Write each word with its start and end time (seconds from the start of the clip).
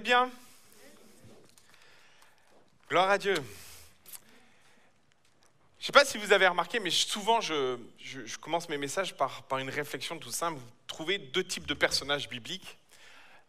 bien 0.00 0.30
Gloire 2.88 3.10
à 3.10 3.18
Dieu. 3.18 3.34
Je 3.34 3.40
ne 3.40 3.46
sais 5.86 5.92
pas 5.92 6.04
si 6.04 6.18
vous 6.18 6.32
avez 6.32 6.48
remarqué, 6.48 6.80
mais 6.80 6.90
souvent 6.90 7.40
je, 7.40 7.78
commence 8.40 8.68
mes 8.68 8.78
messages 8.78 9.16
par, 9.16 9.44
une 9.58 9.70
réflexion 9.70 10.18
tout 10.18 10.32
simple. 10.32 10.58
Vous 10.58 10.66
trouvez 10.88 11.18
deux 11.18 11.44
types 11.44 11.66
de 11.66 11.74
personnages 11.74 12.28
bibliques. 12.28 12.76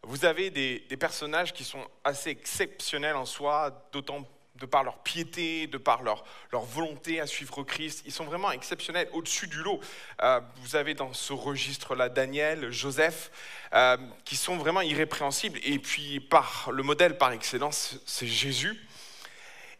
Vous 0.04 0.24
avez 0.24 0.50
des, 0.50 0.86
des 0.88 0.96
personnages 0.96 1.52
qui 1.52 1.64
sont 1.64 1.84
assez 2.04 2.30
exceptionnels 2.30 3.16
en 3.16 3.26
soi, 3.26 3.88
d'autant 3.92 4.24
de 4.62 4.66
par 4.66 4.84
leur 4.84 4.98
piété, 4.98 5.66
de 5.66 5.76
par 5.76 6.02
leur, 6.02 6.24
volonté 6.52 7.20
à 7.20 7.26
suivre 7.26 7.64
Christ. 7.64 8.04
Ils 8.06 8.12
sont 8.12 8.24
vraiment 8.24 8.52
exceptionnels, 8.52 9.08
au-dessus 9.12 9.48
du 9.48 9.56
lot. 9.56 9.80
Euh, 10.22 10.40
vous 10.58 10.76
avez 10.76 10.94
dans 10.94 11.12
ce 11.12 11.32
registre-là 11.32 12.08
Daniel, 12.08 12.70
Joseph, 12.70 13.32
euh, 13.74 13.96
qui 14.24 14.36
sont 14.36 14.56
vraiment 14.56 14.80
irrépréhensibles. 14.80 15.58
Et 15.64 15.80
puis, 15.80 16.20
par 16.20 16.70
le 16.70 16.84
modèle 16.84 17.18
par 17.18 17.32
excellence, 17.32 17.96
c'est 18.06 18.28
Jésus. 18.28 18.80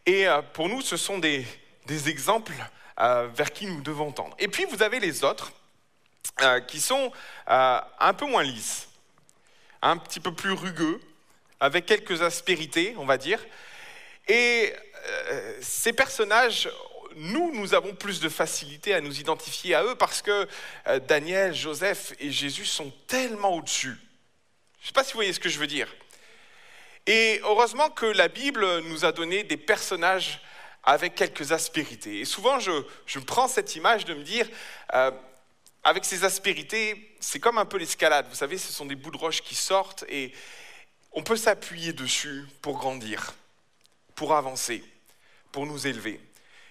Et 0.05 0.27
euh, 0.27 0.41
pour 0.41 0.67
nous, 0.67 0.81
ce 0.81 0.97
sont 0.97 1.17
des 1.17 1.47
exemples 1.87 2.53
vers 2.97 3.51
qui 3.51 3.65
nous 3.65 3.81
devons 3.81 4.11
tendre. 4.11 4.35
Et 4.37 4.47
puis, 4.47 4.65
vous 4.65 4.83
avez 4.83 4.99
les 4.99 5.23
autres, 5.23 5.51
qui 6.67 6.79
sont 6.79 7.11
un 7.47 8.13
peu 8.13 8.27
moins 8.27 8.43
lisses, 8.43 8.87
un 9.81 9.97
petit 9.97 10.19
peu 10.19 10.33
plus 10.33 10.51
rugueux, 10.51 11.01
avec 11.59 11.87
quelques 11.87 12.21
aspérités, 12.21 12.93
on 12.97 13.05
va 13.05 13.17
dire. 13.17 13.39
Et 14.27 14.73
euh, 15.05 15.57
ces 15.61 15.93
personnages, 15.93 16.69
nous, 17.15 17.53
nous 17.53 17.73
avons 17.73 17.93
plus 17.93 18.19
de 18.19 18.29
facilité 18.29 18.93
à 18.93 19.01
nous 19.01 19.19
identifier 19.19 19.75
à 19.75 19.83
eux 19.83 19.95
parce 19.95 20.21
que 20.21 20.47
euh, 20.87 20.99
Daniel, 20.99 21.53
Joseph 21.53 22.13
et 22.19 22.31
Jésus 22.31 22.65
sont 22.65 22.91
tellement 23.07 23.55
au-dessus. 23.55 23.97
Je 24.79 24.83
ne 24.83 24.87
sais 24.87 24.93
pas 24.93 25.03
si 25.03 25.13
vous 25.13 25.17
voyez 25.17 25.33
ce 25.33 25.39
que 25.39 25.49
je 25.49 25.59
veux 25.59 25.67
dire. 25.67 25.93
Et 27.05 27.41
heureusement 27.43 27.89
que 27.89 28.05
la 28.05 28.29
Bible 28.29 28.79
nous 28.81 29.05
a 29.05 29.11
donné 29.11 29.43
des 29.43 29.57
personnages 29.57 30.41
avec 30.83 31.15
quelques 31.15 31.51
aspérités. 31.51 32.21
Et 32.21 32.25
souvent, 32.25 32.59
je, 32.59 32.71
je 33.05 33.19
prends 33.19 33.47
cette 33.47 33.75
image 33.75 34.05
de 34.05 34.13
me 34.13 34.23
dire, 34.23 34.47
euh, 34.93 35.11
avec 35.83 36.05
ces 36.05 36.23
aspérités, 36.23 37.15
c'est 37.19 37.39
comme 37.39 37.57
un 37.57 37.65
peu 37.65 37.77
l'escalade. 37.77 38.25
Vous 38.29 38.35
savez, 38.35 38.57
ce 38.57 38.71
sont 38.71 38.85
des 38.85 38.95
bouts 38.95 39.11
de 39.11 39.17
roche 39.17 39.41
qui 39.41 39.55
sortent 39.55 40.05
et 40.07 40.33
on 41.11 41.23
peut 41.23 41.35
s'appuyer 41.35 41.93
dessus 41.93 42.45
pour 42.61 42.77
grandir 42.77 43.33
pour 44.23 44.35
avancer, 44.35 44.81
pour 45.51 45.65
nous 45.65 45.85
élever. 45.85 46.17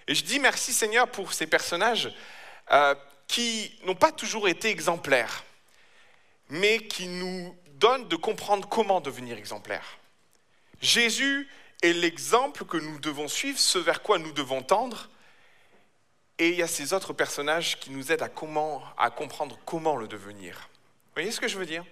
Et 0.07 0.15
je 0.15 0.23
dis 0.23 0.39
merci 0.39 0.73
Seigneur 0.73 1.07
pour 1.07 1.33
ces 1.33 1.45
personnages 1.45 2.11
euh, 2.71 2.95
qui 3.27 3.79
n'ont 3.83 3.93
pas 3.93 4.11
toujours 4.11 4.47
été 4.47 4.71
exemplaires, 4.71 5.43
mais 6.49 6.79
qui 6.79 7.07
nous 7.07 7.55
donnent 7.75 8.07
de 8.07 8.15
comprendre 8.15 8.67
comment 8.67 9.01
devenir 9.01 9.37
exemplaires. 9.37 9.99
Jésus 10.81 11.47
est 11.83 11.93
l'exemple 11.93 12.65
que 12.65 12.77
nous 12.77 12.97
devons 12.99 13.27
suivre, 13.27 13.59
ce 13.59 13.77
vers 13.77 14.01
quoi 14.01 14.17
nous 14.17 14.31
devons 14.31 14.63
tendre, 14.63 15.11
et 16.39 16.49
il 16.49 16.55
y 16.55 16.63
a 16.63 16.67
ces 16.67 16.91
autres 16.91 17.13
personnages 17.13 17.79
qui 17.79 17.91
nous 17.91 18.11
aident 18.11 18.23
à, 18.23 18.29
comment, 18.29 18.81
à 18.97 19.11
comprendre 19.11 19.59
comment 19.63 19.95
le 19.95 20.07
devenir. 20.07 20.71
Voyez 21.13 21.29
ce 21.29 21.39
que 21.39 21.47
je 21.47 21.59
veux 21.59 21.67
dire? 21.67 21.85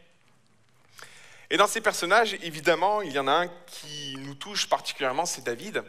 Et 1.52 1.58
dans 1.58 1.68
ces 1.68 1.82
personnages, 1.82 2.34
évidemment, 2.42 3.02
il 3.02 3.12
y 3.12 3.20
en 3.20 3.28
a 3.28 3.34
un 3.34 3.48
qui 3.68 4.16
touche 4.42 4.68
particulièrement, 4.68 5.26
c'est 5.26 5.44
David. 5.44 5.84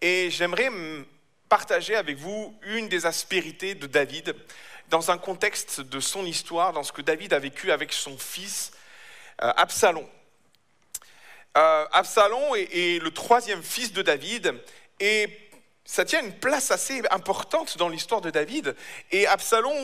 Et 0.00 0.30
j'aimerais 0.30 0.70
partager 1.48 1.96
avec 1.96 2.16
vous 2.16 2.56
une 2.62 2.88
des 2.88 3.04
aspérités 3.04 3.74
de 3.74 3.86
David 3.86 4.34
dans 4.88 5.10
un 5.10 5.18
contexte 5.18 5.80
de 5.80 6.00
son 6.00 6.24
histoire, 6.24 6.72
dans 6.72 6.84
ce 6.84 6.92
que 6.92 7.02
David 7.02 7.32
a 7.32 7.38
vécu 7.38 7.72
avec 7.72 7.92
son 7.92 8.16
fils 8.16 8.72
euh, 9.42 9.52
Absalom. 9.56 10.06
Euh, 11.56 11.86
Absalom 11.92 12.54
est, 12.54 13.02
le 13.02 13.10
troisième 13.10 13.62
fils 13.62 13.92
de 13.92 14.02
David 14.02 14.54
et 15.00 15.28
ça 15.84 16.04
tient 16.04 16.22
une 16.22 16.32
place 16.32 16.70
assez 16.70 17.02
importante 17.10 17.76
dans 17.76 17.88
l'histoire 17.88 18.20
de 18.20 18.30
David. 18.30 18.74
Et 19.10 19.26
Absalom, 19.26 19.74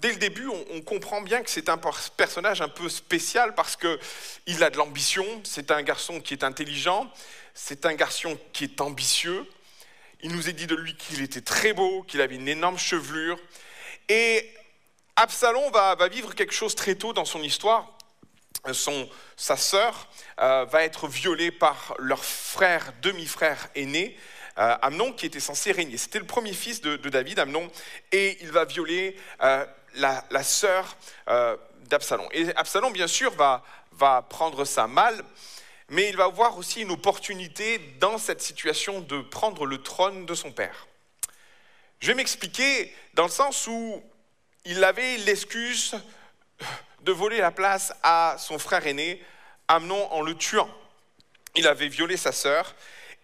dès 0.00 0.12
le 0.12 0.16
début, 0.16 0.48
on, 0.48 0.80
comprend 0.80 1.20
bien 1.20 1.42
que 1.42 1.50
c'est 1.50 1.68
un 1.68 1.78
personnage 2.16 2.62
un 2.62 2.68
peu 2.68 2.88
spécial 2.88 3.54
parce 3.54 3.76
qu'il 3.76 4.64
a 4.64 4.70
de 4.70 4.76
l'ambition, 4.76 5.24
c'est 5.44 5.70
un 5.70 5.82
garçon 5.82 6.20
qui 6.20 6.34
est 6.34 6.44
intelligent, 6.44 7.10
c'est 7.54 7.86
un 7.86 7.94
garçon 7.94 8.38
qui 8.52 8.64
est 8.64 8.80
ambitieux. 8.80 9.46
Il 10.22 10.32
nous 10.32 10.48
est 10.48 10.52
dit 10.52 10.66
de 10.66 10.74
lui 10.74 10.96
qu'il 10.96 11.22
était 11.22 11.40
très 11.40 11.72
beau, 11.72 12.02
qu'il 12.02 12.20
avait 12.20 12.36
une 12.36 12.48
énorme 12.48 12.78
chevelure. 12.78 13.38
Et 14.08 14.52
Absalom 15.16 15.70
va, 15.72 15.96
vivre 16.08 16.34
quelque 16.34 16.54
chose 16.54 16.74
très 16.74 16.94
tôt 16.94 17.12
dans 17.12 17.24
son 17.24 17.42
histoire. 17.42 17.96
Son, 18.72 19.08
sa 19.36 19.56
sœur 19.56 20.08
euh, 20.40 20.66
va 20.66 20.82
être 20.84 21.08
violée 21.08 21.50
par 21.50 21.94
leur 21.98 22.22
frère, 22.22 22.92
demi-frère 23.00 23.68
aîné, 23.74 24.18
euh, 24.58 24.76
Amnon 24.82 25.12
qui 25.12 25.26
était 25.26 25.40
censé 25.40 25.72
régner. 25.72 25.96
C'était 25.96 26.18
le 26.18 26.26
premier 26.26 26.52
fils 26.52 26.80
de, 26.82 26.96
David, 26.96 27.38
Amnon, 27.38 27.70
et 28.12 28.36
il 28.42 28.50
va 28.50 28.64
violer 28.64 29.16
euh, 29.42 29.64
la, 29.94 30.42
sœur 30.42 30.96
euh, 31.28 31.56
d'Absalom. 31.88 32.28
Et 32.32 32.54
Absalom, 32.56 32.92
bien 32.92 33.06
sûr, 33.06 33.32
va, 33.32 33.62
va 33.92 34.22
prendre 34.22 34.64
ça 34.64 34.86
mal, 34.86 35.24
mais 35.90 36.08
il 36.08 36.16
va 36.16 36.24
avoir 36.24 36.56
aussi 36.56 36.82
une 36.82 36.90
opportunité 36.90 37.78
dans 37.98 38.16
cette 38.16 38.40
situation 38.40 39.00
de 39.00 39.20
prendre 39.20 39.66
le 39.66 39.82
trône 39.82 40.24
de 40.24 40.34
son 40.34 40.52
père. 40.52 40.86
Je 42.00 42.06
vais 42.06 42.14
m'expliquer 42.14 42.94
dans 43.14 43.24
le 43.24 43.30
sens 43.30 43.66
où 43.66 44.02
il 44.64 44.82
avait 44.82 45.18
l'excuse 45.18 45.96
de 47.02 47.12
voler 47.12 47.38
la 47.38 47.50
place 47.50 47.92
à 48.02 48.36
son 48.38 48.58
frère 48.58 48.86
aîné, 48.86 49.22
Amnon, 49.68 50.10
en 50.12 50.22
le 50.22 50.34
tuant. 50.34 50.70
Il 51.56 51.66
avait 51.66 51.88
violé 51.88 52.16
sa 52.16 52.32
sœur 52.32 52.74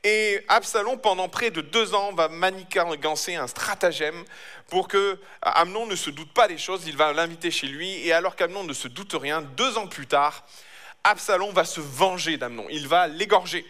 et 0.08 0.44
Absalom, 0.46 1.00
pendant 1.00 1.28
près 1.28 1.50
de 1.50 1.60
deux 1.60 1.92
ans, 1.94 2.12
va 2.12 2.28
manigancer 2.28 3.34
un 3.34 3.48
stratagème 3.48 4.24
pour 4.68 4.86
que 4.86 5.18
Amnon 5.42 5.86
ne 5.86 5.96
se 5.96 6.10
doute 6.10 6.32
pas 6.32 6.46
des 6.46 6.58
choses. 6.58 6.82
Il 6.86 6.96
va 6.96 7.12
l'inviter 7.12 7.50
chez 7.50 7.66
lui. 7.66 8.06
Et 8.06 8.12
alors 8.12 8.36
qu'Amnon 8.36 8.62
ne 8.62 8.72
se 8.72 8.86
doute 8.86 9.14
rien, 9.14 9.42
deux 9.42 9.76
ans 9.76 9.88
plus 9.88 10.06
tard, 10.06 10.46
Absalom 11.06 11.52
va 11.52 11.64
se 11.64 11.80
venger 11.80 12.36
d'Amnon. 12.36 12.66
Il 12.70 12.88
va 12.88 13.06
l'égorger. 13.06 13.64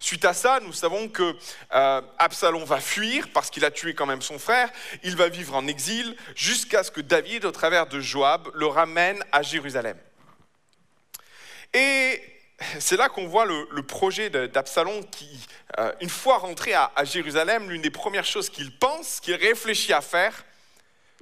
Suite 0.00 0.24
à 0.24 0.32
ça, 0.32 0.60
nous 0.60 0.72
savons 0.72 1.08
que 1.08 1.36
euh, 1.74 2.02
Absalom 2.18 2.64
va 2.64 2.80
fuir 2.80 3.28
parce 3.32 3.50
qu'il 3.50 3.64
a 3.64 3.70
tué 3.70 3.94
quand 3.94 4.06
même 4.06 4.22
son 4.22 4.38
frère. 4.38 4.70
Il 5.02 5.14
va 5.14 5.28
vivre 5.28 5.54
en 5.54 5.66
exil 5.66 6.16
jusqu'à 6.34 6.82
ce 6.82 6.90
que 6.90 7.00
David, 7.00 7.44
au 7.44 7.52
travers 7.52 7.86
de 7.86 8.00
Joab, 8.00 8.48
le 8.54 8.66
ramène 8.66 9.22
à 9.30 9.42
Jérusalem. 9.42 9.98
Et 11.74 12.20
c'est 12.80 12.96
là 12.96 13.08
qu'on 13.08 13.28
voit 13.28 13.44
le, 13.44 13.82
projet 13.82 14.30
d'Absalom 14.30 15.04
qui, 15.10 15.46
euh, 15.78 15.92
une 16.00 16.10
fois 16.10 16.38
rentré 16.38 16.74
à, 16.74 16.90
Jérusalem, 17.04 17.70
l'une 17.70 17.82
des 17.82 17.90
premières 17.90 18.24
choses 18.24 18.50
qu'il 18.50 18.76
pense, 18.76 19.20
qu'il 19.20 19.34
réfléchit 19.34 19.92
à 19.92 20.00
faire, 20.00 20.44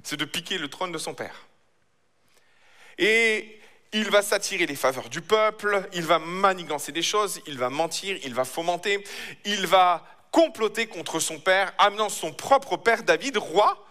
c'est 0.03 0.17
de 0.17 0.25
piquer 0.25 0.57
le 0.57 0.67
trône 0.67 0.91
de 0.91 0.97
son 0.97 1.13
père. 1.13 1.35
Et 2.97 3.58
il 3.93 4.09
va 4.09 4.21
s'attirer 4.21 4.65
les 4.65 4.75
faveurs 4.75 5.09
du 5.09 5.21
peuple, 5.21 5.87
il 5.93 6.03
va 6.03 6.19
manigancer 6.19 6.91
des 6.91 7.01
choses, 7.01 7.41
il 7.47 7.57
va 7.57 7.69
mentir, 7.69 8.17
il 8.23 8.33
va 8.33 8.45
fomenter, 8.45 9.03
il 9.45 9.65
va 9.67 10.05
comploter 10.31 10.87
contre 10.87 11.19
son 11.19 11.39
père, 11.39 11.73
amenant 11.77 12.09
son 12.09 12.31
propre 12.31 12.77
père 12.77 13.03
David, 13.03 13.37
roi, 13.37 13.85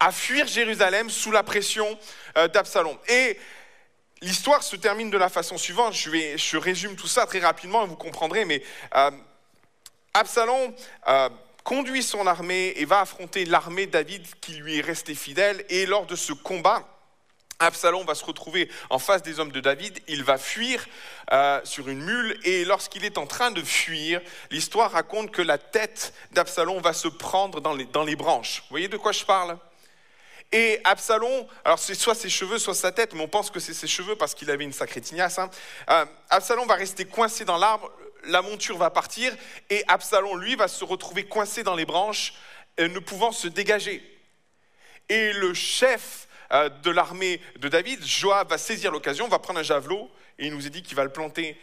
à 0.00 0.10
fuir 0.10 0.46
Jérusalem 0.46 1.10
sous 1.10 1.30
la 1.30 1.42
pression 1.42 1.98
euh, 2.36 2.48
d'Absalom. 2.48 2.96
Et 3.08 3.38
L'histoire 4.22 4.62
se 4.62 4.76
termine 4.76 5.10
de 5.10 5.18
la 5.18 5.28
façon 5.28 5.58
suivante. 5.58 5.94
Je, 5.94 6.56
résume 6.56 6.94
tout 6.94 7.08
ça 7.08 7.26
très 7.26 7.40
rapidement, 7.40 7.84
vous 7.86 7.96
comprendrez, 7.96 8.44
mais 8.44 8.62
euh, 8.94 9.10
Absalom 10.14 10.72
euh, 11.08 11.28
conduit 11.64 12.04
son 12.04 12.24
armée 12.28 12.72
et 12.76 12.84
va 12.84 13.00
affronter 13.00 13.44
l'armée 13.44 13.86
David 13.86 14.24
qui 14.40 14.52
lui 14.52 14.78
est 14.78 14.80
resté 14.80 15.16
fidèle. 15.16 15.64
Et 15.68 15.86
lors 15.86 16.06
de 16.06 16.14
ce 16.14 16.32
combat, 16.32 16.86
Absalom 17.62 18.04
va 18.04 18.14
se 18.14 18.24
retrouver 18.24 18.68
en 18.90 18.98
face 18.98 19.22
des 19.22 19.38
hommes 19.38 19.52
de 19.52 19.60
David, 19.60 20.00
il 20.08 20.24
va 20.24 20.36
fuir 20.36 20.84
euh, 21.32 21.60
sur 21.64 21.88
une 21.88 22.02
mule 22.02 22.38
et 22.44 22.64
lorsqu'il 22.64 23.04
est 23.04 23.18
en 23.18 23.26
train 23.26 23.50
de 23.50 23.62
fuir, 23.62 24.20
l'histoire 24.50 24.90
raconte 24.90 25.30
que 25.30 25.42
la 25.42 25.58
tête 25.58 26.12
d'Absalom 26.32 26.80
va 26.80 26.92
se 26.92 27.08
prendre 27.08 27.60
dans 27.60 28.04
les, 28.04 28.16
branches. 28.16 28.60
Vous 28.62 28.70
voyez 28.70 28.88
de 28.88 28.96
quoi 28.96 29.12
je 29.12 29.24
parle? 29.24 29.56
Et 30.50 30.80
Absalom, 30.84 31.46
alors 31.64 31.78
c'est 31.78 31.94
soit 31.94 32.14
ses 32.14 32.28
cheveux, 32.28 32.58
soit 32.58 32.74
sa 32.74 32.92
tête, 32.92 33.14
mais 33.14 33.22
on 33.22 33.28
pense 33.28 33.50
que 33.50 33.60
c'est 33.60 33.72
ses 33.72 33.86
cheveux 33.86 34.16
parce 34.16 34.34
qu'il 34.34 34.50
avait 34.50 34.64
une 34.64 34.72
sacrée 34.72 35.00
tignasse. 35.00 35.38
Hein. 35.38 35.48
Euh, 35.88 36.04
Absalom 36.28 36.66
va 36.66 36.74
rester 36.74 37.04
coincé 37.04 37.44
dans 37.44 37.56
l'arbre, 37.56 37.90
la 38.24 38.42
monture 38.42 38.76
va 38.76 38.90
partir, 38.90 39.34
et 39.70 39.82
Absalom, 39.88 40.38
lui, 40.38 40.56
va 40.56 40.68
se 40.68 40.84
retrouver 40.84 41.24
coincé 41.24 41.62
dans 41.62 41.74
les 41.74 41.86
branches, 41.86 42.34
euh, 42.80 42.88
ne 42.88 42.98
pouvant 42.98 43.32
se 43.32 43.48
dégager. 43.48 44.02
Et 45.08 45.32
le 45.32 45.54
chef 45.54 46.28
de 46.52 46.90
l'armée 46.90 47.40
de 47.56 47.68
David, 47.68 48.04
Joab, 48.04 48.50
va 48.50 48.58
saisir 48.58 48.92
l'occasion, 48.92 49.26
va 49.28 49.38
prendre 49.38 49.60
un 49.60 49.64
javelot, 49.64 50.10
et 50.38 50.46
il 50.46 50.54
nous 50.54 50.66
est 50.66 50.70
dit 50.70 50.82
qu'il 50.82 50.96
va 50.96 51.04
le 51.04 51.12
planter 51.12 51.58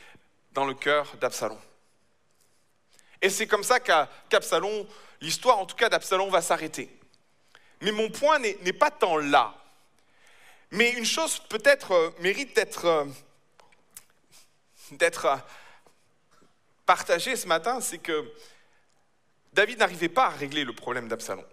dans 0.53 0.65
le 0.65 0.73
cœur 0.73 1.15
d'Absalom. 1.21 1.59
Et 3.21 3.29
c'est 3.29 3.47
comme 3.47 3.63
ça 3.63 3.79
qu'Absalom, 3.79 4.85
l'histoire 5.21 5.59
en 5.59 5.65
tout 5.65 5.75
cas 5.75 5.89
d'Absalom 5.89 6.29
va 6.29 6.41
s'arrêter. 6.41 6.89
Mais 7.81 7.91
mon 7.91 8.09
point 8.09 8.39
n'est 8.39 8.73
pas 8.73 8.91
tant 8.91 9.17
là. 9.17 9.53
Mais 10.71 10.91
une 10.91 11.05
chose 11.05 11.39
peut-être 11.49 11.91
euh, 11.91 12.11
mérite 12.19 12.55
d'être 12.55 12.85
euh, 12.85 13.05
d'être 14.91 15.27
partagé 16.85 17.35
ce 17.35 17.47
matin, 17.47 17.81
c'est 17.81 17.97
que 17.99 18.31
David 19.53 19.79
n'arrivait 19.79 20.09
pas 20.09 20.25
à 20.25 20.29
régler 20.29 20.63
le 20.63 20.73
problème 20.73 21.07
d'Absalom. 21.07 21.45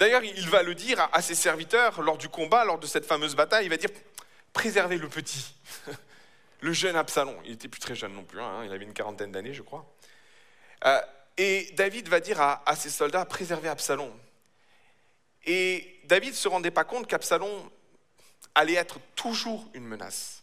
D'ailleurs, 0.00 0.24
il 0.24 0.48
va 0.48 0.62
le 0.62 0.74
dire 0.74 1.10
à 1.12 1.20
ses 1.20 1.34
serviteurs 1.34 2.00
lors 2.00 2.16
du 2.16 2.30
combat, 2.30 2.64
lors 2.64 2.78
de 2.78 2.86
cette 2.86 3.04
fameuse 3.04 3.36
bataille, 3.36 3.66
il 3.66 3.68
va 3.68 3.76
dire, 3.76 3.90
préservez 4.54 4.96
le 4.96 5.10
petit, 5.10 5.54
le 6.62 6.72
jeune 6.72 6.96
Absalom. 6.96 7.36
Il 7.44 7.50
n'était 7.50 7.68
plus 7.68 7.80
très 7.80 7.94
jeune 7.94 8.14
non 8.14 8.24
plus, 8.24 8.40
hein, 8.40 8.64
il 8.64 8.72
avait 8.72 8.86
une 8.86 8.94
quarantaine 8.94 9.30
d'années, 9.30 9.52
je 9.52 9.60
crois. 9.60 9.84
Euh, 10.86 10.98
et 11.36 11.70
David 11.72 12.08
va 12.08 12.18
dire 12.20 12.40
à, 12.40 12.76
ses 12.76 12.88
soldats, 12.88 13.26
préservez 13.26 13.68
Absalom. 13.68 14.10
Et 15.44 16.00
David 16.04 16.30
ne 16.30 16.36
se 16.36 16.48
rendait 16.48 16.70
pas 16.70 16.84
compte 16.84 17.06
qu'Absalom 17.06 17.68
allait 18.54 18.76
être 18.76 19.00
toujours 19.14 19.68
une 19.74 19.84
menace. 19.84 20.42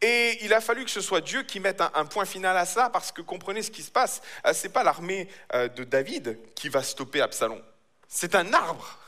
Et 0.00 0.44
il 0.44 0.52
a 0.52 0.60
fallu 0.60 0.84
que 0.84 0.90
ce 0.90 1.00
soit 1.00 1.20
Dieu 1.20 1.44
qui 1.44 1.60
mette 1.60 1.80
un, 1.80 2.04
point 2.06 2.24
final 2.24 2.56
à 2.56 2.66
ça, 2.66 2.90
parce 2.90 3.12
que 3.12 3.22
comprenez 3.22 3.62
ce 3.62 3.70
qui 3.70 3.84
se 3.84 3.92
passe. 3.92 4.22
Euh, 4.44 4.52
ce 4.52 4.66
n'est 4.66 4.72
pas 4.72 4.82
l'armée 4.82 5.28
euh, 5.54 5.68
de 5.68 5.84
David 5.84 6.40
qui 6.56 6.68
va 6.68 6.82
stopper 6.82 7.20
Absalom. 7.20 7.62
C'est 8.14 8.34
un 8.34 8.52
arbre. 8.52 8.98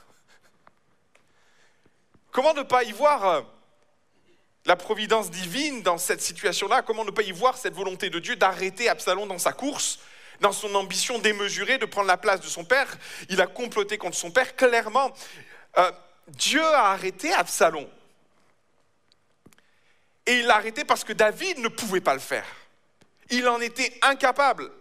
Comment 2.32 2.54
ne 2.54 2.62
pas 2.62 2.84
y 2.84 2.92
voir 2.92 3.24
euh, 3.26 3.42
la 4.64 4.76
providence 4.76 5.30
divine 5.30 5.82
dans 5.82 5.98
cette 5.98 6.22
situation-là? 6.22 6.80
Comment 6.80 7.04
ne 7.04 7.10
pas 7.10 7.22
y 7.22 7.30
voir 7.30 7.58
cette 7.58 7.74
volonté 7.74 8.08
de 8.08 8.18
Dieu 8.18 8.34
d'arrêter 8.34 8.88
Absalom 8.88 9.28
dans 9.28 9.38
sa 9.38 9.52
course 9.52 9.98
dans 10.40 10.52
son 10.52 10.74
ambition 10.74 11.18
démesurée 11.18 11.78
de 11.78 11.84
prendre 11.84 12.08
la 12.08 12.16
place 12.16 12.40
de 12.40 12.48
son 12.48 12.64
père, 12.64 12.88
il 13.28 13.40
a 13.40 13.46
comploté 13.46 13.98
contre 13.98 14.16
son 14.16 14.32
père. 14.32 14.56
Clairement, 14.56 15.12
Dieu 16.26 16.64
a 16.64 16.90
arrêté 16.90 17.32
Absalom. 17.32 17.86
Et 20.26 20.38
il 20.38 20.46
l'a 20.46 20.56
arrêté 20.56 20.84
parce 20.84 21.04
que 21.04 21.12
David 21.12 21.58
ne 21.58 21.68
pouvait 21.68 22.00
pas 22.00 22.14
le 22.14 22.20
faire. 22.20 22.46
Il 23.30 23.46
en 23.48 23.60
était 23.60 23.96
incapable. 24.02 24.72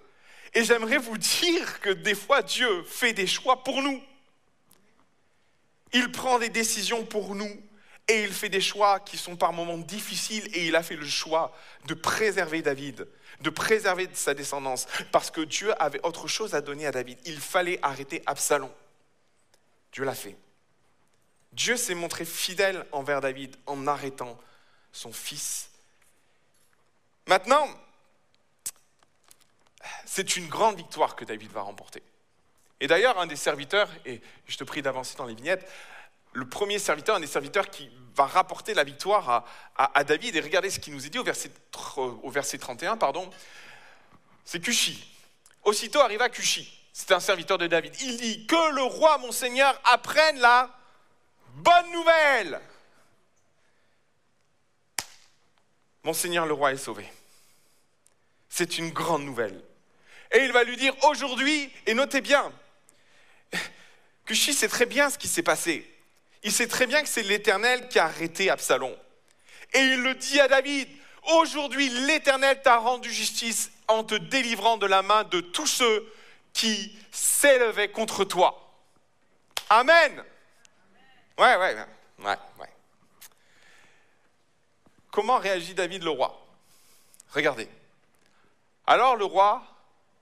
Et 0.55 0.63
j'aimerais 0.63 0.97
vous 0.97 1.19
dire 1.19 1.79
que 1.81 1.91
des 1.91 2.15
fois, 2.15 2.41
Dieu 2.41 2.83
fait 2.83 3.13
des 3.13 3.27
choix 3.27 3.63
pour 3.63 3.81
nous. 3.83 4.01
Il 5.93 6.11
prend 6.11 6.39
des 6.39 6.49
décisions 6.49 7.05
pour 7.05 7.35
nous 7.35 7.61
et 8.07 8.23
il 8.23 8.33
fait 8.33 8.49
des 8.49 8.61
choix 8.61 8.99
qui 8.99 9.17
sont 9.17 9.35
par 9.35 9.53
moments 9.53 9.77
difficiles 9.77 10.49
et 10.53 10.67
il 10.67 10.75
a 10.75 10.83
fait 10.83 10.95
le 10.95 11.05
choix 11.05 11.55
de 11.85 11.93
préserver 11.93 12.61
David, 12.61 13.07
de 13.41 13.49
préserver 13.49 14.09
sa 14.13 14.33
descendance, 14.33 14.87
parce 15.11 15.31
que 15.31 15.41
Dieu 15.41 15.73
avait 15.81 16.03
autre 16.03 16.27
chose 16.27 16.55
à 16.55 16.61
donner 16.61 16.85
à 16.85 16.91
David. 16.91 17.17
Il 17.25 17.39
fallait 17.39 17.79
arrêter 17.81 18.21
Absalom. 18.25 18.71
Dieu 19.91 20.03
l'a 20.03 20.15
fait. 20.15 20.35
Dieu 21.53 21.77
s'est 21.77 21.95
montré 21.95 22.25
fidèle 22.25 22.85
envers 22.91 23.21
David 23.21 23.55
en 23.67 23.85
arrêtant 23.85 24.39
son 24.91 25.13
fils. 25.13 25.69
Maintenant, 27.27 27.67
c'est 30.05 30.35
une 30.35 30.47
grande 30.47 30.77
victoire 30.77 31.15
que 31.15 31.25
David 31.25 31.51
va 31.51 31.61
remporter. 31.61 32.01
Et 32.79 32.87
d'ailleurs, 32.87 33.19
un 33.19 33.27
des 33.27 33.35
serviteurs, 33.35 33.89
et 34.05 34.21
je 34.47 34.57
te 34.57 34.63
prie 34.63 34.81
d'avancer 34.81 35.15
dans 35.17 35.25
les 35.25 35.35
vignettes, 35.35 35.69
le 36.33 36.47
premier 36.47 36.79
serviteur, 36.79 37.15
un 37.15 37.19
des 37.19 37.27
serviteurs 37.27 37.69
qui 37.69 37.89
va 38.15 38.25
rapporter 38.25 38.73
la 38.73 38.83
victoire 38.83 39.45
à, 39.75 40.03
David, 40.03 40.35
et 40.35 40.41
regardez 40.41 40.69
ce 40.69 40.79
qu'il 40.79 40.93
nous 40.93 41.05
est 41.05 41.09
dit 41.09 41.19
au 41.19 41.23
verset, 41.23 41.51
au 41.97 42.29
verset 42.29 42.57
31, 42.57 42.97
pardon, 42.97 43.29
c'est 44.45 44.59
Cushi. 44.59 45.09
Aussitôt 45.63 45.99
arriva 45.99 46.29
Cushi, 46.29 46.71
c'est 46.91 47.11
un 47.11 47.19
serviteur 47.19 47.57
de 47.57 47.67
David. 47.67 47.95
Il 48.01 48.17
dit, 48.17 48.45
que 48.45 48.75
le 48.75 48.83
roi, 48.83 49.17
mon 49.19 49.31
Seigneur, 49.31 49.79
apprenne 49.85 50.39
la 50.39 50.69
bonne 51.55 51.91
nouvelle. 51.91 52.59
Monseigneur 56.03 56.45
le 56.45 56.53
roi 56.53 56.73
est 56.73 56.77
sauvé. 56.77 57.11
C'est 58.49 58.77
une 58.77 58.91
grande 58.91 59.23
nouvelle. 59.23 59.63
Et 60.31 60.43
il 60.43 60.51
va 60.51 60.63
lui 60.63 60.77
dire 60.77 60.93
aujourd'hui, 61.05 61.71
et 61.85 61.93
notez 61.93 62.21
bien, 62.21 62.51
que 64.25 64.33
Chi 64.33 64.53
sait 64.53 64.67
très 64.67 64.85
bien 64.85 65.09
ce 65.09 65.17
qui 65.17 65.27
s'est 65.27 65.43
passé. 65.43 65.89
Il 66.43 66.51
sait 66.51 66.67
très 66.67 66.87
bien 66.87 67.01
que 67.01 67.09
c'est 67.09 67.23
l'Éternel 67.23 67.87
qui 67.87 67.99
a 67.99 68.05
arrêté 68.05 68.49
Absalom. 68.49 68.95
Et 69.73 69.79
il 69.79 70.01
le 70.01 70.15
dit 70.15 70.39
à 70.39 70.47
David, 70.47 70.87
aujourd'hui 71.23 71.89
l'Éternel 71.89 72.61
t'a 72.61 72.77
rendu 72.77 73.11
justice 73.11 73.71
en 73.87 74.03
te 74.03 74.15
délivrant 74.15 74.77
de 74.77 74.85
la 74.85 75.01
main 75.01 75.23
de 75.23 75.41
tous 75.41 75.67
ceux 75.67 76.13
qui 76.53 76.95
s'élevaient 77.11 77.91
contre 77.91 78.23
toi. 78.23 78.59
Amen. 79.69 80.23
Ouais, 81.37 81.55
ouais, 81.55 81.75
ouais, 82.19 82.37
ouais. 82.59 82.69
Comment 85.11 85.37
réagit 85.37 85.73
David 85.73 86.03
le 86.03 86.09
roi? 86.09 86.39
Regardez. 87.31 87.67
Alors 88.85 89.15
le 89.15 89.25
roi, 89.25 89.63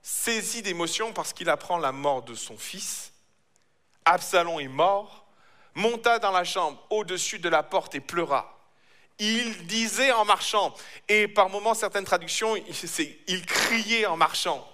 saisi 0.02 0.62
d'émotion 0.62 1.12
parce 1.12 1.32
qu'il 1.32 1.48
apprend 1.48 1.78
la 1.78 1.92
mort 1.92 2.22
de 2.22 2.34
son 2.34 2.56
fils, 2.56 3.11
Absalom 4.04 4.60
est 4.60 4.68
mort, 4.68 5.24
monta 5.74 6.18
dans 6.18 6.32
la 6.32 6.44
chambre 6.44 6.84
au-dessus 6.90 7.38
de 7.38 7.48
la 7.48 7.62
porte 7.62 7.94
et 7.94 8.00
pleura. 8.00 8.58
Il 9.18 9.66
disait 9.66 10.12
en 10.12 10.24
marchant, 10.24 10.74
et 11.08 11.28
par 11.28 11.48
moments 11.48 11.74
certaines 11.74 12.04
traductions, 12.04 12.56
il 13.26 13.46
criait 13.46 14.06
en 14.06 14.16
marchant, 14.16 14.66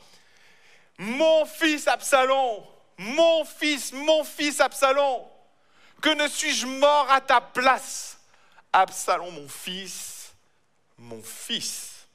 Mon 0.99 1.45
fils 1.45 1.87
Absalom, 1.87 2.65
mon 2.97 3.45
fils, 3.45 3.93
mon 3.93 4.25
fils 4.25 4.61
Absalom, 4.61 5.23
que 6.01 6.11
ne 6.11 6.29
suis-je 6.29 6.67
mort 6.67 7.11
à 7.11 7.21
ta 7.21 7.41
place? 7.41 8.19
Absalom, 8.73 9.31
mon 9.33 9.49
fils, 9.49 10.33
mon 10.99 11.23
fils. 11.23 12.07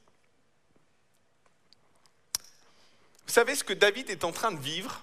Vous 3.26 3.32
savez 3.32 3.54
ce 3.54 3.64
que 3.64 3.72
David 3.72 4.10
est 4.10 4.24
en 4.24 4.32
train 4.32 4.52
de 4.52 4.60
vivre? 4.60 5.02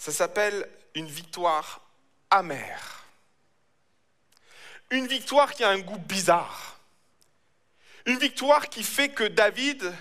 Ça 0.00 0.12
s'appelle 0.12 0.66
une 0.94 1.08
victoire 1.08 1.82
amère. 2.30 3.04
Une 4.88 5.06
victoire 5.06 5.52
qui 5.52 5.62
a 5.62 5.68
un 5.68 5.78
goût 5.80 5.98
bizarre. 5.98 6.80
Une 8.06 8.16
victoire 8.16 8.70
qui 8.70 8.82
fait 8.82 9.10
que 9.10 9.24
David 9.24 9.92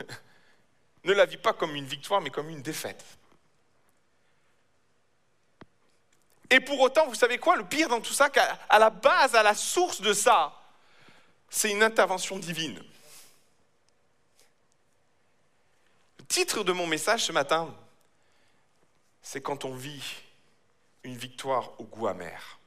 ne 1.04 1.12
la 1.12 1.24
vit 1.24 1.36
pas 1.36 1.52
comme 1.52 1.76
une 1.76 1.86
victoire, 1.86 2.20
mais 2.20 2.30
comme 2.30 2.50
une 2.50 2.62
défaite. 2.62 3.04
Et 6.50 6.58
pour 6.58 6.80
autant, 6.80 7.06
vous 7.06 7.14
savez 7.14 7.38
quoi? 7.38 7.54
Le 7.54 7.64
pire 7.64 7.88
dans 7.88 8.00
tout 8.00 8.12
ça, 8.12 8.30
qu'à 8.30 8.58
la 8.76 8.90
base, 8.90 9.36
à 9.36 9.44
la 9.44 9.54
source 9.54 10.00
de 10.00 10.14
ça, 10.14 10.52
c'est 11.48 11.70
une 11.70 11.84
intervention 11.84 12.40
divine. 12.40 12.82
Le 16.18 16.24
titre 16.24 16.64
de 16.64 16.72
mon 16.72 16.88
message 16.88 17.26
ce 17.26 17.30
matin, 17.30 17.72
c'est 19.30 19.42
quand 19.42 19.66
on 19.66 19.74
vit 19.74 20.02
une 21.04 21.14
victoire 21.14 21.78
au 21.78 21.84
goût 21.84 22.08
amer. 22.08 22.58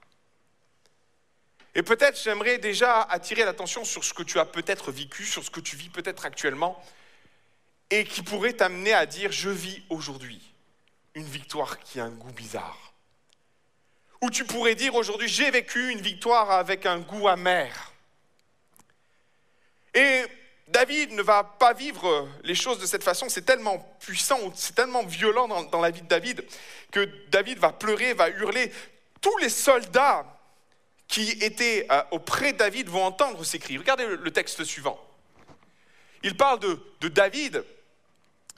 Et 1.74 1.82
peut-être 1.82 2.22
j'aimerais 2.22 2.60
déjà 2.60 3.02
attirer 3.02 3.44
l'attention 3.46 3.84
sur 3.84 4.04
ce 4.04 4.14
que 4.14 4.22
tu 4.22 4.38
as 4.38 4.46
peut-être 4.46 4.92
vécu, 4.92 5.26
sur 5.26 5.44
ce 5.44 5.50
que 5.50 5.60
tu 5.60 5.76
vis 5.76 5.90
peut-être 5.90 6.24
actuellement, 6.24 6.80
et 7.90 8.04
qui 8.04 8.22
pourrait 8.22 8.54
t'amener 8.54 8.94
à 8.94 9.08
dire, 9.08 9.32
je 9.32 9.50
vis 9.50 9.82
aujourd'hui 9.90 10.40
une 11.16 11.26
victoire 11.26 11.80
qui 11.80 12.00
a 12.00 12.04
un 12.04 12.12
goût 12.12 12.32
bizarre. 12.32 12.94
Ou 14.22 14.30
tu 14.30 14.46
pourrais 14.46 14.76
dire 14.76 14.94
aujourd'hui, 14.94 15.30
j'ai 15.30 15.50
vécu 15.50 15.90
une 15.90 16.02
victoire 16.02 16.52
avec 16.52 16.86
un 16.86 17.00
goût 17.00 17.28
amer. 17.28 17.92
Et 19.96 20.26
David 20.68 21.12
ne 21.12 21.22
va 21.22 21.44
pas 21.44 21.74
vivre 21.74 22.28
les 22.44 22.56
choses 22.56 22.80
de 22.80 22.86
cette 22.86 23.04
façon, 23.04 23.28
c'est 23.30 23.46
tellement 23.46 23.80
puissant, 24.00 24.40
c'est 24.56 24.76
tellement 24.76 25.04
violent 25.04 25.48
dans, 25.48 25.82
la 25.82 25.92
vie 25.92 26.02
de 26.02 26.08
David, 26.08 26.46
que 26.92 27.10
David 27.30 27.60
va 27.60 27.74
pleurer, 27.74 28.14
va 28.14 28.30
hurler. 28.30 28.72
Tous 29.20 29.38
les 29.38 29.50
soldats 29.50 30.26
qui 31.08 31.32
étaient 31.42 31.86
euh, 31.92 32.02
auprès 32.12 32.54
de 32.54 32.58
David 32.58 32.88
vont 32.88 33.04
entendre 33.04 33.44
ces 33.44 33.60
cris. 33.60 33.78
Regardez 33.78 34.06
le, 34.06 34.32
texte 34.32 34.64
suivant. 34.64 35.00
Il 36.24 36.38
parle 36.38 36.60
de, 36.60 36.80
de 37.02 37.10
David 37.10 37.66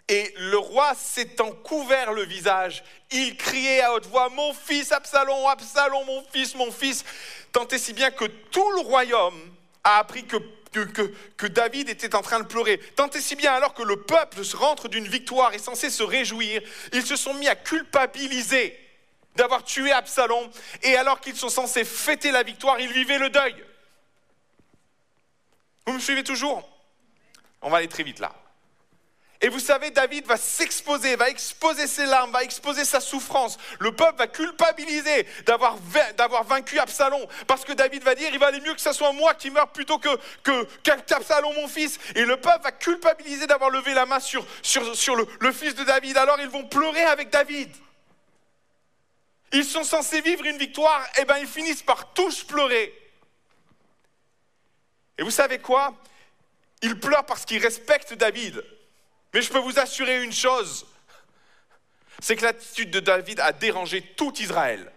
et 0.07 0.33
le 0.37 0.57
roi 0.57 0.93
s'étant 0.95 1.51
couvert 1.51 2.11
le 2.11 2.23
visage, 2.23 2.83
il 3.11 3.37
criait 3.37 3.81
à 3.81 3.93
haute 3.93 4.05
voix, 4.07 4.29
Mon 4.29 4.53
fils 4.53 4.91
Absalom, 4.91 5.47
Absalom, 5.47 6.05
mon 6.05 6.23
fils, 6.31 6.55
mon 6.55 6.71
fils, 6.71 7.05
tant 7.51 7.67
et 7.67 7.77
si 7.77 7.93
bien 7.93 8.11
que 8.11 8.25
tout 8.25 8.69
le 8.71 8.81
royaume 8.81 9.55
a 9.83 9.99
appris 9.99 10.25
que, 10.25 10.37
que, 10.73 11.47
David 11.47 11.89
était 11.89 12.15
en 12.15 12.21
train 12.21 12.39
de 12.39 12.45
pleurer. 12.45 12.77
Tant 12.95 13.09
et 13.09 13.21
si 13.21 13.35
bien 13.35 13.53
alors 13.53 13.73
que 13.73 13.83
le 13.83 14.01
peuple 14.01 14.43
se 14.43 14.57
rentre 14.57 14.87
d'une 14.89 15.07
victoire 15.07 15.53
et 15.53 15.59
censé 15.59 15.89
se 15.89 16.03
réjouir, 16.03 16.61
ils 16.91 17.05
se 17.05 17.15
sont 17.15 17.33
mis 17.35 17.47
à 17.47 17.55
culpabiliser 17.55 18.77
d'avoir 19.35 19.63
tué 19.63 19.91
Absalom, 19.91 20.49
et 20.83 20.95
alors 20.95 21.19
qu'ils 21.19 21.35
sont 21.35 21.49
censés 21.49 21.83
fêter 21.83 22.31
la 22.31 22.43
victoire, 22.43 22.79
ils 22.79 22.91
vivaient 22.91 23.17
le 23.17 23.29
deuil. 23.29 23.55
Vous 25.87 25.93
me 25.93 25.99
suivez 25.99 26.23
toujours? 26.23 26.69
On 27.61 27.69
va 27.69 27.77
aller 27.77 27.87
très 27.87 28.03
vite 28.03 28.19
là. 28.19 28.33
Et 29.43 29.49
vous 29.49 29.59
savez, 29.59 29.91
David 29.91 30.25
va 30.25 30.37
s'exposer, 30.37 31.17
va 31.17 31.29
exposer 31.29 31.85
ses 31.85 32.05
larmes, 32.05 32.31
va 32.31 32.43
exposer 32.43 32.85
sa 32.85 33.01
souffrance. 33.01 33.57
Le 33.77 33.91
peuple 33.91 34.17
va 34.17 34.27
culpabiliser 34.27 35.27
d'avoir, 35.45 35.75
vaincu 36.45 36.79
Absalom. 36.79 37.27
Parce 37.45 37.65
que 37.65 37.73
David 37.73 38.03
va 38.03 38.15
dire, 38.15 38.29
il 38.31 38.39
valait 38.39 38.61
mieux 38.61 38.73
que 38.73 38.79
ce 38.79 38.93
soit 38.93 39.11
moi 39.11 39.33
qui 39.33 39.51
meure 39.51 39.67
plutôt 39.67 39.99
que, 39.99 40.17
que 40.43 40.63
qu'Absalom, 40.81 41.53
mon 41.55 41.67
fils. 41.67 41.99
Et 42.15 42.23
le 42.23 42.37
peuple 42.37 42.63
va 42.63 42.71
culpabiliser 42.71 43.45
d'avoir 43.45 43.69
levé 43.69 43.93
la 43.93 44.05
main 44.05 44.21
sur, 44.21 44.45
le 45.41 45.51
fils 45.51 45.75
de 45.75 45.83
David. 45.83 46.15
Alors 46.15 46.39
ils 46.39 46.47
vont 46.47 46.63
pleurer 46.63 47.03
avec 47.03 47.29
David. 47.29 47.69
Ils 49.51 49.65
sont 49.65 49.83
censés 49.83 50.21
vivre 50.21 50.45
une 50.45 50.57
victoire, 50.57 51.03
et 51.17 51.21
eh 51.21 51.25
bien 51.25 51.37
ils 51.39 51.47
finissent 51.47 51.83
par 51.83 52.13
tous 52.13 52.45
pleurer. 52.45 52.97
Et 55.17 55.23
vous 55.23 55.31
savez 55.31 55.59
quoi? 55.59 55.93
Ils 56.81 56.97
pleurent 56.97 57.25
parce 57.25 57.43
qu'ils 57.43 57.61
respectent 57.61 58.13
David. 58.13 58.63
Mais 59.33 59.41
je 59.41 59.49
peux 59.49 59.59
vous 59.59 59.79
assurer 59.79 60.23
une 60.23 60.31
chose, 60.31 60.85
c'est 62.19 62.35
que 62.35 62.43
l'attitude 62.43 62.91
de 62.91 62.99
David 62.99 63.39
a 63.39 63.51
dérangé 63.51 64.01
tout 64.01 64.33
Israël. 64.39 64.91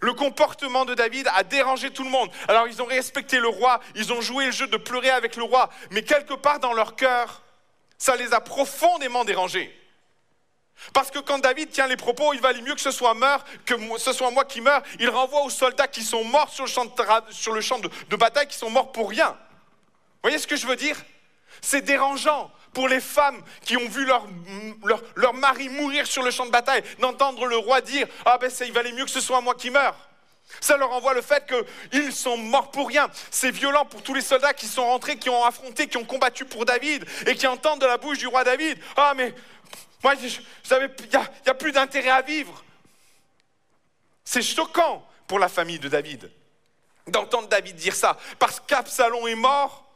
Le 0.00 0.12
comportement 0.12 0.84
de 0.84 0.94
David 0.94 1.28
a 1.34 1.42
dérangé 1.42 1.90
tout 1.90 2.04
le 2.04 2.10
monde. 2.10 2.30
Alors 2.46 2.68
ils 2.68 2.80
ont 2.80 2.86
respecté 2.86 3.40
le 3.40 3.48
roi, 3.48 3.80
ils 3.96 4.12
ont 4.12 4.20
joué 4.20 4.46
le 4.46 4.52
jeu 4.52 4.68
de 4.68 4.76
pleurer 4.76 5.10
avec 5.10 5.34
le 5.34 5.42
roi, 5.42 5.70
mais 5.90 6.02
quelque 6.02 6.34
part 6.34 6.60
dans 6.60 6.72
leur 6.72 6.94
cœur, 6.94 7.42
ça 7.98 8.14
les 8.14 8.32
a 8.32 8.40
profondément 8.40 9.24
dérangés. 9.24 9.74
Parce 10.92 11.10
que 11.10 11.18
quand 11.18 11.40
David 11.40 11.70
tient 11.70 11.88
les 11.88 11.96
propos, 11.96 12.32
il 12.32 12.40
valait 12.40 12.62
mieux 12.62 12.76
que 12.76 12.80
ce 12.80 12.92
soit 12.92 13.16
que 13.66 13.74
ce 13.98 14.12
soit 14.12 14.30
moi 14.30 14.44
qui 14.44 14.60
meure. 14.60 14.82
Il 15.00 15.10
renvoie 15.10 15.42
aux 15.42 15.50
soldats 15.50 15.88
qui 15.88 16.04
sont 16.04 16.22
morts 16.22 16.50
sur 16.50 16.64
le 16.64 16.70
champ 16.70 16.84
de, 16.84 16.92
sur 17.30 17.52
le 17.52 17.60
champ 17.60 17.80
de 17.80 18.16
bataille, 18.16 18.46
qui 18.46 18.56
sont 18.56 18.70
morts 18.70 18.92
pour 18.92 19.10
rien. 19.10 19.30
Vous 19.30 20.22
voyez 20.22 20.38
ce 20.38 20.46
que 20.46 20.54
je 20.54 20.68
veux 20.68 20.76
dire? 20.76 20.96
C'est 21.60 21.82
dérangeant 21.82 22.50
pour 22.72 22.88
les 22.88 23.00
femmes 23.00 23.42
qui 23.64 23.76
ont 23.76 23.88
vu 23.88 24.04
leur, 24.04 24.26
leur, 25.16 25.34
mari 25.34 25.68
mourir 25.68 26.06
sur 26.06 26.22
le 26.22 26.30
champ 26.30 26.46
de 26.46 26.50
bataille, 26.50 26.82
d'entendre 27.00 27.46
le 27.46 27.56
roi 27.56 27.80
dire 27.80 28.06
Ah 28.24 28.38
ben 28.38 28.50
ça, 28.50 28.64
il 28.64 28.72
valait 28.72 28.92
mieux 28.92 29.04
que 29.04 29.10
ce 29.10 29.20
soit 29.20 29.40
moi 29.40 29.54
qui 29.54 29.70
meure. 29.70 29.96
Ça 30.60 30.76
leur 30.76 30.90
envoie 30.92 31.12
le 31.12 31.20
fait 31.20 31.44
qu'ils 31.90 32.12
sont 32.12 32.36
morts 32.36 32.70
pour 32.70 32.88
rien. 32.88 33.10
C'est 33.30 33.50
violent 33.50 33.84
pour 33.84 34.02
tous 34.02 34.14
les 34.14 34.22
soldats 34.22 34.54
qui 34.54 34.66
sont 34.66 34.84
rentrés, 34.84 35.18
qui 35.18 35.28
ont 35.28 35.44
affronté, 35.44 35.88
qui 35.88 35.98
ont 35.98 36.04
combattu 36.04 36.44
pour 36.44 36.64
David 36.64 37.04
et 37.26 37.34
qui 37.34 37.46
entendent 37.46 37.80
de 37.80 37.86
la 37.86 37.98
bouche 37.98 38.18
du 38.18 38.26
roi 38.26 38.44
David 38.44 38.78
Ah 38.96 39.12
mais 39.16 39.34
moi, 40.02 40.14
il 40.14 40.30
n'y 40.30 41.50
a 41.50 41.54
plus 41.54 41.72
d'intérêt 41.72 42.10
à 42.10 42.22
vivre. 42.22 42.64
C'est 44.24 44.42
choquant 44.42 45.06
pour 45.26 45.38
la 45.38 45.48
famille 45.48 45.78
de 45.78 45.88
David 45.88 46.30
d'entendre 47.10 47.48
David 47.48 47.76
dire 47.76 47.94
ça. 47.94 48.16
Parce 48.38 48.60
qu'Absalom 48.60 49.26
est 49.28 49.34
mort, 49.34 49.87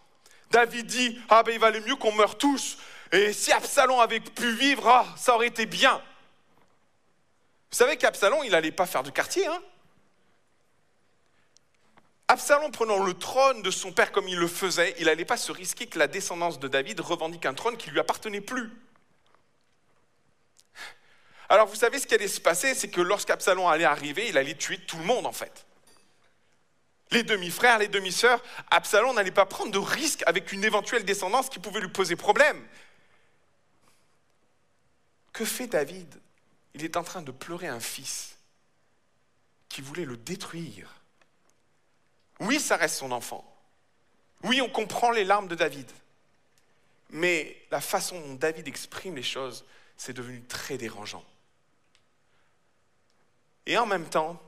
David 0.53 0.87
dit, 0.87 1.19
ah 1.31 1.43
ben 1.43 1.53
il 1.53 1.59
valait 1.59 1.81
mieux 1.81 1.97
qu'on 1.97 2.13
meure 2.13 2.37
tous. 2.37 2.77
Et 3.11 3.33
si 3.33 3.51
Absalom 3.53 3.99
avait 3.99 4.21
pu 4.21 4.53
vivre, 4.53 4.87
ah, 4.87 5.07
ça 5.17 5.35
aurait 5.35 5.49
été 5.49 5.67
bien. 5.67 6.01
Vous 7.71 7.79
savez 7.79 7.97
qu'Absalom, 7.97 8.43
il 8.45 8.51
n'allait 8.51 8.71
pas 8.71 8.85
faire 8.85 9.03
de 9.03 9.11
quartier. 9.11 9.47
Hein 9.47 9.63
Absalom 12.29 12.71
prenant 12.71 13.03
le 13.03 13.15
trône 13.15 13.63
de 13.63 13.71
son 13.71 13.93
père 13.93 14.13
comme 14.13 14.29
il 14.29 14.39
le 14.39 14.47
faisait, 14.47 14.95
il 14.99 15.07
n'allait 15.07 15.25
pas 15.25 15.39
se 15.39 15.53
risquer 15.53 15.87
que 15.87 15.99
la 15.99 16.07
descendance 16.07 16.61
de 16.61 16.69
David 16.69 17.01
revendique 17.01 17.47
un 17.47 17.55
trône 17.55 17.79
qui 17.79 17.91
lui 17.91 17.99
appartenait 17.99 18.41
plus. 18.43 18.71
Alors 21.49 21.67
vous 21.67 21.77
savez 21.77 21.99
ce 21.99 22.07
qui 22.07 22.15
allait 22.15 22.29
se 22.29 22.41
passer, 22.41 22.75
c'est 22.75 22.89
que 22.89 23.01
lorsqu'Absalom 23.01 23.67
allait 23.67 23.85
arriver, 23.85 24.29
il 24.29 24.39
allait 24.39 24.55
tuer 24.55 24.79
tout 24.79 24.99
le 24.99 25.05
monde 25.05 25.27
en 25.27 25.33
fait 25.33 25.67
les 27.13 27.23
demi-frères, 27.23 27.79
les 27.79 27.89
demi-sœurs, 27.89 28.43
Absalom 28.71 29.15
n'allait 29.15 29.31
pas 29.31 29.47
prendre 29.47 29.71
de 29.71 29.79
risque 29.79 30.23
avec 30.27 30.53
une 30.53 30.65
éventuelle 30.65 31.05
descendance 31.05 31.49
qui 31.49 31.59
pouvait 31.59 31.81
lui 31.81 31.89
poser 31.89 32.17
problème. 32.17 32.67
Que 35.33 35.45
fait 35.45 35.67
David? 35.67 36.21
Il 36.75 36.85
est 36.85 36.97
en 36.97 37.05
train 37.05 37.23
de 37.23 37.31
pleurer 37.31 37.69
un 37.69 37.81
fils 37.81 38.37
qui 39.69 39.81
voulait 39.83 40.05
le 40.05 40.17
détruire. 40.17 40.91
Oui, 42.41 42.59
ça 42.59 42.77
reste 42.77 42.97
son 42.97 43.13
enfant. 43.13 43.45
Oui, 44.43 44.61
on 44.61 44.69
comprend 44.69 45.11
les 45.11 45.25
larmes 45.25 45.49
de 45.49 45.55
David. 45.55 45.91
Mais 47.11 47.57
la 47.71 47.81
façon 47.81 48.21
dont 48.21 48.35
David 48.35 48.67
exprime 48.69 49.17
les 49.17 49.23
choses, 49.23 49.65
c'est 49.97 50.15
devenu 50.15 50.43
très 50.43 50.79
dérangeant. 50.79 51.25
Et 53.67 53.77
en 53.79 53.87
même 53.87 54.09
temps, 54.09 54.41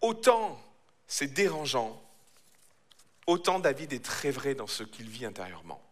autant 0.00 0.60
c'est 1.06 1.32
dérangeant, 1.32 2.02
autant 3.26 3.58
David 3.58 3.92
est 3.92 4.04
très 4.04 4.30
vrai 4.30 4.54
dans 4.54 4.66
ce 4.66 4.82
qu'il 4.82 5.08
vit 5.08 5.24
intérieurement. 5.24 5.82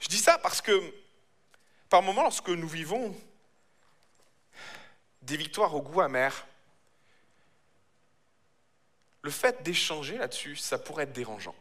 Je 0.00 0.08
dis 0.08 0.18
ça 0.18 0.38
parce 0.38 0.60
que 0.60 0.92
par 1.88 2.02
moments, 2.02 2.22
lorsque 2.22 2.48
nous 2.48 2.68
vivons 2.68 3.14
des 5.20 5.36
victoires 5.36 5.74
au 5.74 5.82
goût 5.82 6.00
amer, 6.00 6.46
le 9.20 9.30
fait 9.30 9.62
d'échanger 9.62 10.18
là-dessus, 10.18 10.56
ça 10.56 10.78
pourrait 10.78 11.04
être 11.04 11.12
dérangeant. 11.12 11.54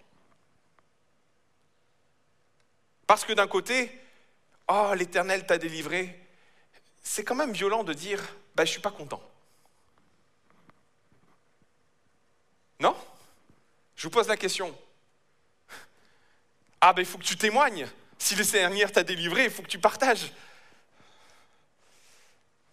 Parce 3.06 3.26
que 3.26 3.34
d'un 3.34 3.48
côté, 3.48 3.92
oh, 4.70 4.94
l'Éternel 4.96 5.46
t'a 5.46 5.58
délivré, 5.58 6.18
c'est 7.04 7.26
quand 7.26 7.36
même 7.36 7.52
violent 7.52 7.84
de 7.84 7.94
dire, 7.94 8.22
bah, 8.56 8.64
je 8.64 8.70
ne 8.70 8.72
suis 8.72 8.82
pas 8.82 8.92
content. 8.92 9.22
Non 12.80 12.96
Je 14.02 14.08
vous 14.08 14.12
pose 14.12 14.28
la 14.28 14.36
question. 14.36 14.76
Ah 16.82 16.92
ben 16.92 17.04
il 17.04 17.06
faut 17.06 17.20
que 17.20 17.24
tu 17.24 17.38
témoignes. 17.38 17.88
Si 18.18 18.34
le 18.34 18.44
Seigneur 18.44 18.92
t'a 18.92 19.04
délivré, 19.04 19.44
il 19.44 19.52
faut 19.52 19.62
que 19.62 19.68
tu 19.68 19.78
partages. 19.78 20.34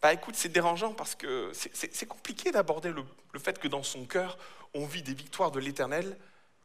Bah 0.01 0.15
écoute, 0.15 0.37
c'est 0.37 0.49
dérangeant 0.49 0.95
parce 0.95 1.15
que 1.15 1.53
c'est 1.53 2.07
compliqué 2.07 2.51
d'aborder 2.51 2.91
le, 2.91 3.05
fait 3.39 3.59
que 3.59 3.69
dans 3.69 3.83
son 3.83 4.07
cœur, 4.07 4.39
on 4.73 4.87
vit 4.87 5.03
des 5.03 5.13
victoires 5.13 5.51
de 5.51 5.61
l'Éternel 5.61 6.17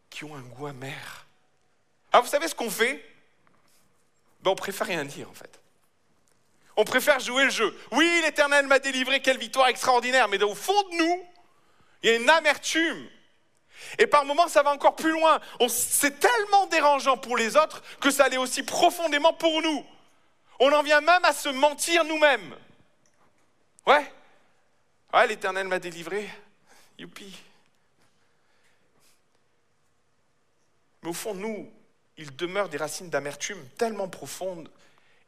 qui 0.09 0.23
ont 0.23 0.33
un 0.33 0.41
goût 0.41 0.67
amer. 0.67 1.25
Ah, 2.13 2.21
vous 2.21 2.29
savez 2.29 2.47
ce 2.47 2.55
qu'on 2.55 2.71
fait? 2.71 3.03
Ben, 4.43 4.51
On 4.51 4.55
préfère 4.55 4.87
rien 4.87 5.03
dire 5.03 5.29
en 5.29 5.33
fait. 5.33 5.59
On 6.77 6.85
préfère 6.85 7.19
jouer 7.19 7.43
le 7.43 7.51
jeu. 7.51 7.77
Oui, 7.91 8.21
l'Éternel 8.23 8.67
m'a 8.67 8.79
délivré, 8.79 9.21
quelle 9.21 9.39
victoire 9.39 9.67
extraordinaire, 9.67 10.29
mais 10.29 10.41
au 10.41 10.55
fond 10.55 10.83
de 10.83 10.95
nous, 10.99 11.27
il 12.01 12.09
y 12.09 12.13
a 12.13 12.15
une 12.15 12.29
amertume 12.29 13.09
et 13.97 14.07
par 14.07 14.25
moments, 14.25 14.47
ça 14.47 14.63
va 14.63 14.71
encore 14.71 14.95
plus 14.95 15.11
loin. 15.11 15.39
C'est 15.67 16.19
tellement 16.19 16.67
dérangeant 16.67 17.17
pour 17.17 17.37
les 17.37 17.55
autres 17.55 17.81
que 17.99 18.11
ça 18.11 18.27
l'est 18.27 18.37
aussi 18.37 18.63
profondément 18.63 19.33
pour 19.33 19.61
nous. 19.61 19.85
On 20.59 20.71
en 20.71 20.83
vient 20.83 21.01
même 21.01 21.23
à 21.25 21.33
se 21.33 21.49
mentir 21.49 22.03
nous-mêmes. 22.05 22.55
Ouais. 23.85 24.11
Ouais, 25.13 25.27
l'Éternel 25.27 25.67
m'a 25.67 25.79
délivré. 25.79 26.29
Youpi. 26.97 27.35
Mais 31.01 31.09
au 31.09 31.13
fond, 31.13 31.33
nous, 31.33 31.71
il 32.17 32.35
demeure 32.35 32.69
des 32.69 32.77
racines 32.77 33.09
d'amertume 33.09 33.63
tellement 33.77 34.07
profondes 34.07 34.69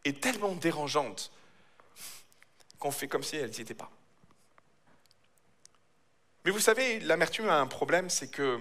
et 0.05 0.13
tellement 0.13 0.53
dérangeantes 0.53 1.31
qu'on 2.79 2.91
fait 2.91 3.07
comme 3.07 3.23
si 3.23 3.35
elles 3.35 3.49
n'y 3.49 3.61
étaient 3.61 3.73
pas. 3.73 3.89
Mais 6.45 6.51
vous 6.51 6.59
savez, 6.59 6.99
l'amertume 6.99 7.49
a 7.49 7.59
un 7.59 7.65
problème, 7.65 8.07
c'est 8.07 8.29
que 8.29 8.59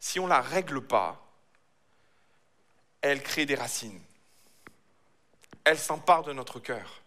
si 0.00 0.18
on 0.18 0.24
ne 0.24 0.30
la 0.30 0.40
règle 0.40 0.80
pas, 0.80 1.22
elle 3.02 3.22
crée 3.22 3.44
des 3.44 3.54
racines. 3.54 4.00
Elle 5.64 5.78
s'empare 5.78 6.22
de 6.22 6.32
notre 6.32 6.60
cœur. 6.60 7.02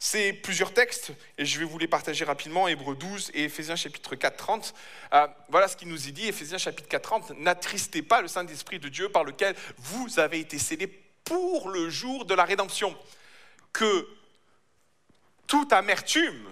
C'est 0.00 0.32
plusieurs 0.32 0.74
textes, 0.74 1.12
et 1.38 1.44
je 1.44 1.60
vais 1.60 1.64
vous 1.64 1.78
les 1.78 1.86
partager 1.86 2.24
rapidement, 2.24 2.66
Hébreux 2.66 2.96
12 2.96 3.30
et 3.34 3.44
Éphésiens 3.44 3.76
chapitre 3.76 4.16
4, 4.16 4.36
30. 4.36 4.74
Euh, 5.12 5.28
voilà 5.50 5.68
ce 5.68 5.76
qu'il 5.76 5.88
nous 5.88 6.08
est 6.08 6.12
dit, 6.12 6.26
Éphésiens 6.26 6.58
chapitre 6.58 6.88
4, 6.88 7.02
30. 7.02 7.30
N'attristez 7.38 8.02
pas 8.02 8.22
le 8.22 8.28
Saint-Esprit 8.28 8.80
de 8.80 8.88
Dieu 8.88 9.08
par 9.08 9.22
lequel 9.22 9.54
vous 9.76 10.18
avez 10.18 10.40
été 10.40 10.58
scellés 10.58 10.88
pour 11.22 11.68
le 11.68 11.90
jour 11.90 12.24
de 12.24 12.34
la 12.34 12.44
rédemption. 12.44 12.96
Que 13.72 14.08
toute 15.46 15.72
amertume, 15.72 16.50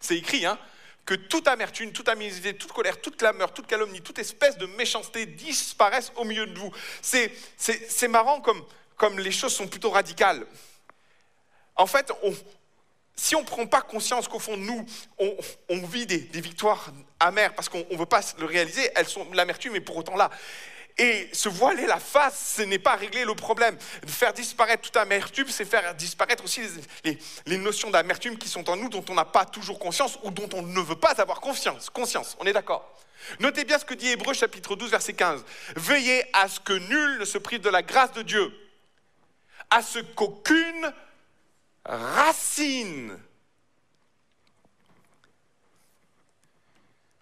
c'est 0.00 0.18
écrit, 0.18 0.44
hein, 0.44 0.58
que 1.04 1.14
toute 1.14 1.48
amertume, 1.48 1.92
toute 1.92 2.08
amitié, 2.08 2.54
toute 2.54 2.72
colère, 2.72 3.00
toute 3.00 3.16
clameur, 3.16 3.52
toute 3.52 3.66
calomnie, 3.66 4.00
toute 4.00 4.18
espèce 4.18 4.56
de 4.56 4.66
méchanceté 4.66 5.26
disparaissent 5.26 6.12
au 6.16 6.24
milieu 6.24 6.46
de 6.46 6.58
vous. 6.58 6.72
C'est 7.00 8.08
marrant 8.08 8.40
comme, 8.40 8.64
comme 8.96 9.18
les 9.18 9.32
choses 9.32 9.54
sont 9.54 9.66
plutôt 9.66 9.90
radicales. 9.90 10.46
En 11.74 11.86
fait, 11.86 12.12
si 13.16 13.34
on 13.34 13.40
ne 13.40 13.46
prend 13.46 13.66
pas 13.66 13.82
conscience 13.82 14.28
qu'au 14.28 14.38
fond 14.38 14.56
nous, 14.56 14.86
on, 15.68 15.86
vit 15.86 16.06
des, 16.06 16.18
victoires 16.40 16.92
amères 17.18 17.54
parce 17.54 17.68
qu'on 17.68 17.84
ne 17.90 17.96
veut 17.96 18.06
pas 18.06 18.20
le 18.38 18.46
réaliser, 18.46 18.88
elles 18.94 19.08
sont 19.08 19.26
l'amertume 19.32 19.76
est 19.76 19.80
pour 19.80 19.96
autant 19.96 20.16
là. 20.16 20.30
Et 20.98 21.30
se 21.32 21.48
voiler 21.48 21.86
la 21.86 21.98
face, 21.98 22.56
ce 22.56 22.62
n'est 22.62 22.78
pas 22.78 22.96
régler 22.96 23.24
le 23.24 23.34
problème. 23.34 23.76
Faire 24.06 24.32
disparaître 24.32 24.82
toute 24.82 24.96
amertume, 24.96 25.48
c'est 25.48 25.64
faire 25.64 25.94
disparaître 25.94 26.44
aussi 26.44 26.60
les, 27.46 27.58
notions 27.58 27.90
d'amertume 27.90 28.36
qui 28.36 28.48
sont 28.48 28.68
en 28.68 28.76
nous, 28.76 28.88
dont 28.88 29.04
on 29.08 29.14
n'a 29.14 29.24
pas 29.24 29.44
toujours 29.44 29.78
conscience 29.78 30.18
ou 30.22 30.30
dont 30.30 30.48
on 30.52 30.62
ne 30.62 30.80
veut 30.80 30.96
pas 30.96 31.20
avoir 31.20 31.40
confiance. 31.40 31.88
Conscience, 31.90 32.36
on 32.40 32.44
est 32.44 32.52
d'accord? 32.52 32.88
Notez 33.40 33.64
bien 33.64 33.78
ce 33.78 33.84
que 33.84 33.94
dit 33.94 34.08
Hébreu 34.08 34.34
chapitre 34.34 34.76
12, 34.76 34.90
verset 34.90 35.14
15. 35.14 35.44
Veillez 35.76 36.24
à 36.32 36.48
ce 36.48 36.60
que 36.60 36.72
nul 36.72 37.18
ne 37.20 37.24
se 37.24 37.38
prive 37.38 37.60
de 37.60 37.70
la 37.70 37.82
grâce 37.82 38.12
de 38.12 38.22
Dieu, 38.22 38.52
à 39.70 39.82
ce 39.82 40.00
qu'aucune 40.00 40.92
racine. 41.84 43.18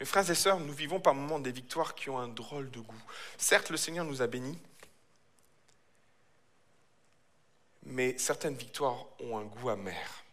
Mes 0.00 0.06
frères 0.06 0.30
et 0.30 0.34
sœurs, 0.34 0.58
nous 0.60 0.72
vivons 0.72 0.98
par 0.98 1.14
moments 1.14 1.38
des 1.38 1.52
victoires 1.52 1.94
qui 1.94 2.08
ont 2.08 2.18
un 2.18 2.28
drôle 2.28 2.70
de 2.70 2.80
goût. 2.80 3.02
Certes, 3.36 3.68
le 3.68 3.76
Seigneur 3.76 4.06
nous 4.06 4.22
a 4.22 4.26
bénis, 4.26 4.58
mais 7.82 8.16
certaines 8.16 8.54
victoires 8.54 9.04
ont 9.20 9.36
un 9.36 9.44
goût 9.44 9.68
amer. 9.68 10.24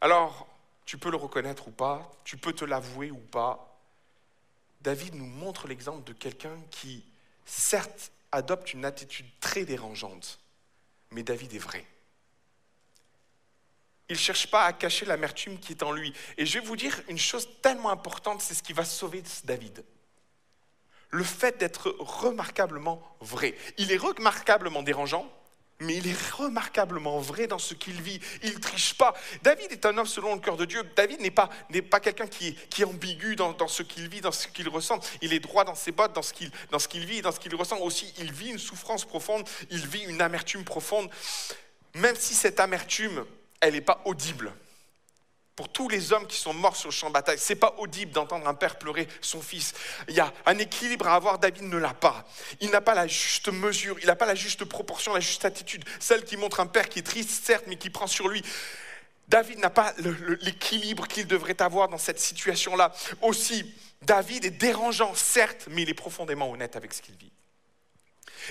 Alors, 0.00 0.46
tu 0.84 0.96
peux 0.96 1.10
le 1.10 1.16
reconnaître 1.16 1.66
ou 1.66 1.72
pas, 1.72 2.08
tu 2.22 2.36
peux 2.36 2.52
te 2.52 2.64
l'avouer 2.64 3.10
ou 3.10 3.18
pas. 3.18 3.76
David 4.82 5.16
nous 5.16 5.26
montre 5.26 5.66
l'exemple 5.66 6.04
de 6.04 6.12
quelqu'un 6.12 6.56
qui, 6.70 7.04
certes, 7.44 8.12
adopte 8.30 8.74
une 8.74 8.84
attitude 8.84 9.26
très 9.40 9.64
dérangeante, 9.64 10.38
mais 11.10 11.24
David 11.24 11.52
est 11.54 11.58
vrai. 11.58 11.84
Il 14.08 14.12
ne 14.12 14.18
cherche 14.18 14.46
pas 14.48 14.64
à 14.64 14.72
cacher 14.72 15.04
l'amertume 15.04 15.58
qui 15.58 15.72
est 15.72 15.82
en 15.82 15.92
lui. 15.92 16.12
Et 16.38 16.46
je 16.46 16.58
vais 16.58 16.64
vous 16.64 16.76
dire 16.76 17.00
une 17.08 17.18
chose 17.18 17.48
tellement 17.60 17.90
importante, 17.90 18.40
c'est 18.40 18.54
ce 18.54 18.62
qui 18.62 18.72
va 18.72 18.84
sauver 18.84 19.22
David. 19.44 19.84
Le 21.10 21.24
fait 21.24 21.58
d'être 21.58 21.94
remarquablement 21.98 23.02
vrai. 23.20 23.54
Il 23.78 23.90
est 23.90 23.96
remarquablement 23.96 24.82
dérangeant, 24.82 25.30
mais 25.80 25.96
il 25.96 26.06
est 26.08 26.30
remarquablement 26.32 27.18
vrai 27.18 27.46
dans 27.46 27.58
ce 27.58 27.74
qu'il 27.74 28.00
vit. 28.00 28.20
Il 28.42 28.54
ne 28.54 28.58
triche 28.58 28.94
pas. 28.94 29.14
David 29.42 29.72
est 29.72 29.84
un 29.86 29.98
homme 29.98 30.06
selon 30.06 30.34
le 30.34 30.40
cœur 30.40 30.56
de 30.56 30.64
Dieu. 30.64 30.82
David 30.96 31.20
n'est 31.20 31.30
pas, 31.30 31.50
pas 31.90 32.00
quelqu'un 32.00 32.26
qui, 32.26 32.56
est 32.78 32.84
ambigu 32.84 33.36
dans, 33.36 33.68
ce 33.68 33.82
qu'il 33.82 34.08
vit, 34.08 34.20
dans 34.20 34.32
ce 34.32 34.48
qu'il 34.48 34.68
ressent. 34.68 35.00
Il 35.20 35.32
est 35.32 35.40
droit 35.40 35.64
dans 35.64 35.74
ses 35.74 35.92
bottes, 35.92 36.12
dans 36.12 36.22
ce 36.22 36.32
qu'il, 36.32 36.50
dans 36.70 36.78
ce 36.78 36.88
qu'il 36.88 37.04
vit, 37.04 37.22
dans 37.22 37.32
ce 37.32 37.40
qu'il 37.40 37.54
ressent 37.54 37.78
aussi. 37.78 38.12
Il 38.18 38.32
vit 38.32 38.50
une 38.50 38.58
souffrance 38.58 39.04
profonde, 39.04 39.48
il 39.70 39.86
vit 39.86 40.04
une 40.04 40.22
amertume 40.22 40.64
profonde. 40.64 41.10
Même 41.94 42.16
si 42.16 42.34
cette 42.34 42.60
amertume, 42.60 43.24
elle 43.66 43.74
n'est 43.74 43.80
pas 43.80 44.00
audible 44.04 44.52
pour 45.56 45.70
tous 45.70 45.88
les 45.88 46.12
hommes 46.12 46.26
qui 46.26 46.36
sont 46.36 46.52
morts 46.52 46.76
sur 46.76 46.90
le 46.90 46.94
champ 46.94 47.08
de 47.08 47.14
bataille. 47.14 47.38
C'est 47.38 47.56
pas 47.56 47.74
audible 47.78 48.12
d'entendre 48.12 48.46
un 48.46 48.54
père 48.54 48.78
pleurer 48.78 49.08
son 49.22 49.40
fils. 49.40 49.72
Il 50.06 50.14
y 50.14 50.20
a 50.20 50.32
un 50.44 50.58
équilibre 50.58 51.08
à 51.08 51.14
avoir, 51.14 51.38
David 51.38 51.62
ne 51.64 51.78
l'a 51.78 51.94
pas. 51.94 52.26
Il 52.60 52.70
n'a 52.70 52.82
pas 52.82 52.94
la 52.94 53.06
juste 53.06 53.48
mesure, 53.48 53.96
il 54.00 54.06
n'a 54.06 54.16
pas 54.16 54.26
la 54.26 54.34
juste 54.34 54.66
proportion, 54.66 55.14
la 55.14 55.20
juste 55.20 55.46
attitude. 55.46 55.82
Celle 55.98 56.24
qui 56.24 56.36
montre 56.36 56.60
un 56.60 56.66
père 56.66 56.90
qui 56.90 56.98
est 56.98 57.02
triste, 57.02 57.44
certes, 57.44 57.64
mais 57.68 57.76
qui 57.76 57.88
prend 57.88 58.06
sur 58.06 58.28
lui. 58.28 58.42
David 59.28 59.58
n'a 59.58 59.70
pas 59.70 59.94
l'équilibre 60.42 61.08
qu'il 61.08 61.26
devrait 61.26 61.60
avoir 61.60 61.88
dans 61.88 61.98
cette 61.98 62.20
situation-là. 62.20 62.92
Aussi, 63.22 63.74
David 64.02 64.44
est 64.44 64.50
dérangeant, 64.50 65.14
certes, 65.14 65.68
mais 65.70 65.82
il 65.82 65.88
est 65.88 65.94
profondément 65.94 66.50
honnête 66.50 66.76
avec 66.76 66.92
ce 66.92 67.00
qu'il 67.00 67.16
vit. 67.16 67.32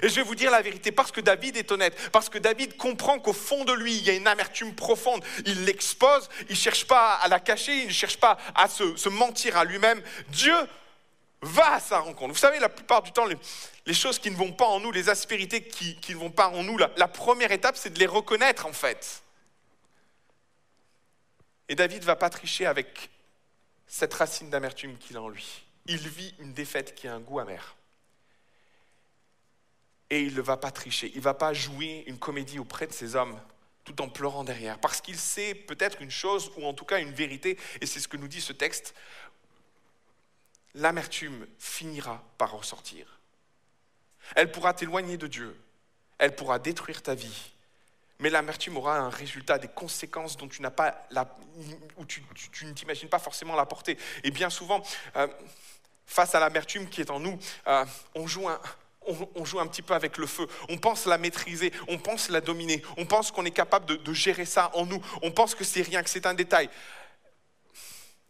Et 0.01 0.09
je 0.09 0.15
vais 0.15 0.23
vous 0.23 0.35
dire 0.35 0.51
la 0.51 0.61
vérité, 0.61 0.91
parce 0.91 1.11
que 1.11 1.21
David 1.21 1.57
est 1.57 1.71
honnête, 1.71 1.95
parce 2.11 2.29
que 2.29 2.37
David 2.37 2.77
comprend 2.77 3.19
qu'au 3.19 3.33
fond 3.33 3.63
de 3.65 3.73
lui, 3.73 3.97
il 3.97 4.03
y 4.03 4.09
a 4.09 4.13
une 4.13 4.27
amertume 4.27 4.73
profonde. 4.75 5.23
Il 5.45 5.65
l'expose, 5.65 6.29
il 6.49 6.51
ne 6.51 6.55
cherche 6.55 6.85
pas 6.85 7.13
à 7.13 7.27
la 7.27 7.39
cacher, 7.39 7.81
il 7.81 7.87
ne 7.87 7.93
cherche 7.93 8.17
pas 8.17 8.37
à 8.53 8.67
se, 8.67 9.09
mentir 9.09 9.57
à 9.57 9.63
lui-même. 9.63 10.01
Dieu 10.29 10.55
va 11.41 11.73
à 11.73 11.79
sa 11.79 11.99
rencontre. 11.99 12.33
Vous 12.33 12.39
savez, 12.39 12.59
la 12.59 12.69
plupart 12.69 13.03
du 13.03 13.11
temps, 13.11 13.25
les, 13.25 13.93
choses 13.93 14.19
qui 14.19 14.31
ne 14.31 14.35
vont 14.35 14.51
pas 14.51 14.65
en 14.65 14.79
nous, 14.79 14.91
les 14.91 15.09
aspérités 15.09 15.61
qui, 15.63 15.97
ne 16.09 16.15
vont 16.15 16.31
pas 16.31 16.49
en 16.49 16.63
nous, 16.63 16.77
la, 16.77 17.07
première 17.07 17.51
étape, 17.51 17.77
c'est 17.77 17.91
de 17.91 17.99
les 17.99 18.07
reconnaître 18.07 18.65
en 18.65 18.73
fait. 18.73 19.21
Et 21.67 21.75
David 21.75 22.01
ne 22.01 22.05
va 22.05 22.15
pas 22.15 22.29
tricher 22.29 22.65
avec 22.65 23.09
cette 23.87 24.13
racine 24.13 24.49
d'amertume 24.49 24.97
qu'il 24.97 25.17
a 25.17 25.21
en 25.21 25.29
lui. 25.29 25.63
Il 25.87 26.07
vit 26.07 26.33
une 26.39 26.53
défaite 26.53 26.95
qui 26.95 27.07
a 27.07 27.13
un 27.13 27.19
goût 27.19 27.39
amer 27.39 27.74
et 30.09 30.21
il 30.21 30.35
ne 30.35 30.41
va 30.41 30.57
pas 30.57 30.71
tricher. 30.71 31.11
Il 31.13 31.17
ne 31.17 31.23
va 31.23 31.33
pas 31.33 31.53
jouer 31.53 32.03
une 32.07 32.17
comédie 32.17 32.59
auprès 32.59 32.87
de 32.87 32.93
ces 32.93 33.15
hommes 33.15 33.39
tout 33.83 34.01
en 34.01 34.09
pleurant 34.09 34.43
derrière. 34.43 34.79
Parce 34.79 34.99
qu'il 34.99 35.17
sait 35.17 35.55
peut-être 35.55 36.01
une 36.01 36.11
chose, 36.11 36.51
ou 36.57 36.65
en 36.65 36.73
tout 36.73 36.85
cas 36.85 36.99
une 36.99 37.13
vérité, 37.13 37.57
et 37.79 37.85
c'est 37.85 37.99
ce 37.99 38.07
que 38.07 38.17
nous 38.17 38.27
dit 38.27 38.41
ce 38.41 38.51
texte, 38.51 38.95
l'amertume 40.73 41.47
finira 41.59 42.23
par 42.37 42.51
ressortir. 42.51 43.19
Elle 44.35 44.51
pourra 44.51 44.73
t'éloigner 44.73 45.17
de 45.17 45.27
Dieu, 45.27 45.55
elle 46.17 46.35
pourra 46.35 46.57
détruire 46.57 47.03
ta 47.03 47.13
vie, 47.13 47.51
mais 48.19 48.29
l'amertume 48.29 48.77
aura 48.77 48.97
un 48.97 49.09
résultat, 49.09 49.59
des 49.59 49.67
conséquences 49.67 50.35
dont 50.35 50.47
tu 50.47 50.61
n'as 50.61 50.71
pas 50.71 51.05
la, 51.11 51.37
où 51.97 52.05
tu, 52.05 52.23
ne 52.63 52.71
t'imagines 52.71 53.09
pas 53.09 53.19
forcément 53.19 53.55
la 53.55 53.65
portée. 53.65 53.97
Et 54.23 54.31
bien 54.31 54.49
souvent, 54.49 54.81
euh, 55.15 55.27
face 56.07 56.33
à 56.33 56.39
l'amertume 56.39 56.89
qui 56.89 57.01
est 57.01 57.11
en 57.11 57.19
nous, 57.19 57.37
euh, 57.67 57.85
on 58.15 58.25
joue 58.25 58.47
un, 58.47 58.59
on, 59.07 59.45
joue 59.45 59.59
un 59.59 59.67
petit 59.67 59.81
peu 59.81 59.93
avec 59.93 60.17
le 60.17 60.27
feu. 60.27 60.47
On 60.69 60.77
pense 60.77 61.05
la 61.05 61.17
maîtriser, 61.17 61.71
on 61.87 61.97
pense 61.97 62.29
la 62.29 62.41
dominer, 62.41 62.81
on 62.97 63.05
pense 63.05 63.31
qu'on 63.31 63.45
est 63.45 63.51
capable 63.51 63.85
de, 63.85 64.13
gérer 64.13 64.45
ça 64.45 64.71
en 64.73 64.85
nous, 64.85 65.01
on 65.21 65.31
pense 65.31 65.55
que 65.55 65.63
c'est 65.63 65.81
rien, 65.81 66.03
que 66.03 66.09
c'est 66.09 66.25
un 66.25 66.33
détail. 66.33 66.69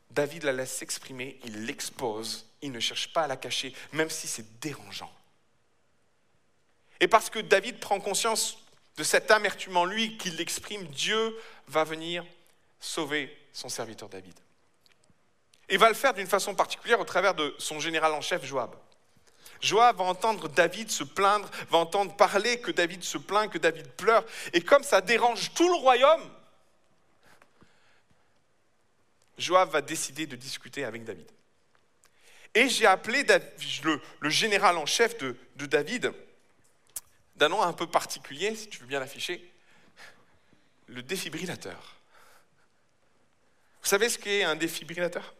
David 0.09 0.43
la 0.43 0.53
laisse 0.53 0.71
s'exprimer, 0.71 1.39
il 1.45 1.65
l'expose, 1.65 2.47
il 2.61 2.71
ne 2.71 2.79
cherche 2.79 3.11
pas 3.13 3.23
à 3.23 3.27
la 3.27 3.37
cacher, 3.37 3.73
même 3.91 4.09
si 4.09 4.27
c'est 4.27 4.59
dérangeant. 4.59 5.11
Et 6.99 7.07
parce 7.07 7.29
que 7.29 7.39
David 7.39 7.79
prend 7.79 7.99
conscience 7.99 8.57
de 8.97 9.03
cette 9.03 9.29
amertume 9.29 9.77
en 9.77 9.85
lui 9.85 10.17
qu'il 10.17 10.37
l'exprime, 10.37 10.85
Dieu 10.87 11.37
va 11.67 11.83
venir 11.83 12.25
sauver 12.79 13.35
son 13.51 13.69
serviteur 13.69 14.09
David. 14.09 14.35
Et 15.67 15.77
va 15.77 15.89
le 15.89 15.95
faire 15.95 16.13
d'une 16.13 16.27
façon 16.27 16.55
particulière 16.55 16.99
au 16.99 17.05
travers 17.05 17.33
de 17.33 17.55
son 17.57 17.79
général 17.79 18.13
en 18.13 18.21
chef 18.21 18.45
Joab. 18.45 18.75
Joab 19.65 19.97
va 19.97 20.03
entendre 20.03 20.47
David 20.47 20.91
se 20.91 21.03
plaindre, 21.03 21.49
va 21.69 21.79
entendre 21.79 22.15
parler 22.15 22.59
que 22.59 22.71
David 22.71 23.03
se 23.03 23.17
plaint, 23.17 23.51
que 23.51 23.57
David 23.57 23.87
pleure. 23.93 24.23
Et 24.53 24.61
comme 24.61 24.83
ça 24.83 25.01
dérange 25.01 25.53
tout 25.53 25.67
le 25.67 25.75
royaume, 25.75 26.21
Joab 29.37 29.71
va 29.71 29.81
décider 29.81 30.27
de 30.27 30.35
discuter 30.35 30.85
avec 30.85 31.03
David. 31.03 31.29
Et 32.53 32.69
j'ai 32.69 32.85
appelé 32.85 33.25
le, 33.83 34.29
général 34.29 34.77
en 34.77 34.85
chef 34.85 35.17
de, 35.17 35.35
de 35.55 35.65
David, 35.65 36.13
d'un 37.35 37.49
nom 37.49 37.61
un 37.61 37.73
peu 37.73 37.87
particulier, 37.87 38.55
si 38.55 38.69
tu 38.69 38.79
veux 38.79 38.85
bien 38.85 38.99
l'afficher, 38.99 39.51
le 40.87 41.01
défibrillateur. 41.01 41.95
Vous 43.81 43.89
savez 43.89 44.09
ce 44.09 44.17
qu'est 44.17 44.43
un 44.43 44.55
défibrillateur? 44.55 45.33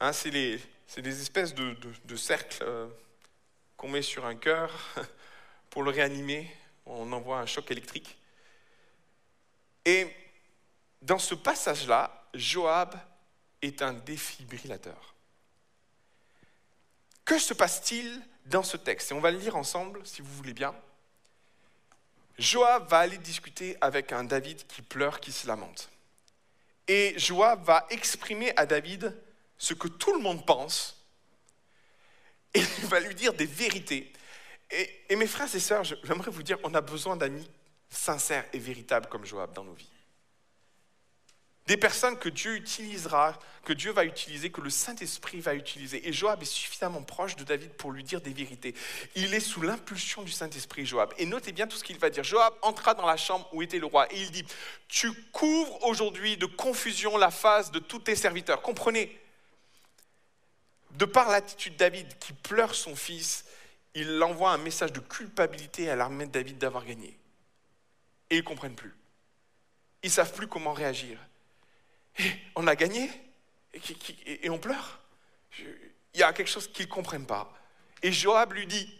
Hein, 0.00 0.12
C'est 0.12 0.30
les, 0.30 0.60
des 0.96 1.20
espèces 1.20 1.54
de, 1.54 2.16
cercles 2.16 2.62
euh, 2.62 2.88
qu'on 3.76 3.88
met 3.88 4.02
sur 4.02 4.26
un 4.26 4.34
cœur 4.34 4.72
pour 5.70 5.82
le 5.82 5.90
réanimer. 5.90 6.50
On 6.86 7.12
envoie 7.12 7.38
un 7.38 7.46
choc 7.46 7.70
électrique. 7.70 8.18
Et 9.84 10.06
dans 11.02 11.18
ce 11.18 11.34
passage-là, 11.34 12.28
Joab 12.34 12.94
est 13.62 13.82
un 13.82 13.92
défibrillateur. 13.92 15.14
Que 17.24 17.38
se 17.38 17.54
passe-t-il 17.54 18.22
dans 18.46 18.62
ce 18.62 18.76
texte? 18.76 19.10
Et 19.10 19.14
on 19.14 19.20
va 19.20 19.30
le 19.30 19.38
lire 19.38 19.56
ensemble, 19.56 20.06
si 20.06 20.22
vous 20.22 20.32
voulez 20.34 20.54
bien. 20.54 20.74
Joab 22.38 22.88
va 22.88 23.00
aller 23.00 23.18
discuter 23.18 23.76
avec 23.80 24.12
un 24.12 24.24
David 24.24 24.66
qui 24.66 24.80
pleure, 24.80 25.20
qui 25.20 25.32
se 25.32 25.46
lamente. 25.46 25.90
Et 26.86 27.18
Joab 27.18 27.64
va 27.64 27.86
exprimer 27.90 28.52
à 28.56 28.64
David 28.64 29.14
ce 29.58 29.74
que 29.74 29.88
tout 29.88 30.12
le 30.14 30.20
monde 30.20 30.46
pense, 30.46 30.98
et 32.54 32.60
il 32.60 32.86
va 32.86 33.00
lui 33.00 33.14
dire 33.14 33.34
des 33.34 33.46
vérités. 33.46 34.12
Et, 34.70 35.16
mes 35.16 35.26
frères 35.26 35.52
et 35.54 35.60
sœurs, 35.60 35.84
j'aimerais 35.84 36.30
vous 36.30 36.42
dire, 36.42 36.58
on 36.62 36.74
a 36.74 36.80
besoin 36.80 37.16
d'amis 37.16 37.48
sincères 37.90 38.44
et 38.52 38.58
véritables 38.58 39.06
comme 39.06 39.24
Joab 39.24 39.52
dans 39.52 39.64
nos 39.64 39.72
vies. 39.72 39.88
Des 41.66 41.76
personnes 41.76 42.18
que 42.18 42.30
Dieu 42.30 42.56
utilisera, 42.56 43.38
que 43.62 43.74
Dieu 43.74 43.92
va 43.92 44.06
utiliser, 44.06 44.50
que 44.50 44.62
le 44.62 44.70
Saint-Esprit 44.70 45.40
va 45.40 45.54
utiliser. 45.54 46.08
Et 46.08 46.14
Joab 46.14 46.40
est 46.42 46.46
suffisamment 46.46 47.02
proche 47.02 47.36
de 47.36 47.44
David 47.44 47.72
pour 47.74 47.92
lui 47.92 48.02
dire 48.02 48.22
des 48.22 48.32
vérités. 48.32 48.74
Il 49.14 49.34
est 49.34 49.40
sous 49.40 49.60
l'impulsion 49.60 50.22
du 50.22 50.32
Saint-Esprit, 50.32 50.86
Joab. 50.86 51.12
Et 51.18 51.26
notez 51.26 51.52
bien 51.52 51.66
tout 51.66 51.76
ce 51.76 51.84
qu'il 51.84 51.98
va 51.98 52.08
dire. 52.08 52.24
Joab 52.24 52.54
entra 52.62 52.94
dans 52.94 53.04
la 53.04 53.18
chambre 53.18 53.46
où 53.52 53.60
était 53.60 53.78
le 53.78 53.84
roi 53.84 54.10
et 54.10 54.20
il 54.20 54.30
dit, 54.30 54.44
tu 54.88 55.12
couvres 55.32 55.84
aujourd'hui 55.84 56.38
de 56.38 56.46
confusion 56.46 57.18
la 57.18 57.30
face 57.30 57.70
de 57.70 57.78
tous 57.78 57.98
tes 57.98 58.16
serviteurs. 58.16 58.62
Comprenez, 58.62 59.14
de 60.98 61.04
par 61.04 61.30
l'attitude 61.30 61.74
de 61.74 61.78
David 61.78 62.18
qui 62.18 62.32
pleure 62.32 62.74
son 62.74 62.96
fils, 62.96 63.44
il 63.94 64.20
envoie 64.20 64.50
un 64.50 64.58
message 64.58 64.92
de 64.92 64.98
culpabilité 64.98 65.88
à 65.88 65.94
l'armée 65.94 66.26
de 66.26 66.32
David 66.32 66.58
d'avoir 66.58 66.84
gagné. 66.84 67.16
Et 68.30 68.34
ils 68.34 68.38
ne 68.38 68.42
comprennent 68.42 68.74
plus. 68.74 68.92
Ils 70.02 70.08
ne 70.08 70.12
savent 70.12 70.32
plus 70.32 70.48
comment 70.48 70.72
réagir. 70.72 71.16
Et 72.18 72.24
on 72.56 72.66
a 72.66 72.74
gagné 72.74 73.08
et, 73.72 74.50
on 74.50 74.58
pleure. 74.58 74.98
Il 76.14 76.20
y 76.20 76.22
a 76.24 76.32
quelque 76.32 76.50
chose 76.50 76.66
qu'ils 76.72 76.86
ne 76.86 76.90
comprennent 76.90 77.26
pas. 77.26 77.56
Et 78.02 78.10
Joab 78.10 78.52
lui 78.52 78.66
dit, 78.66 78.92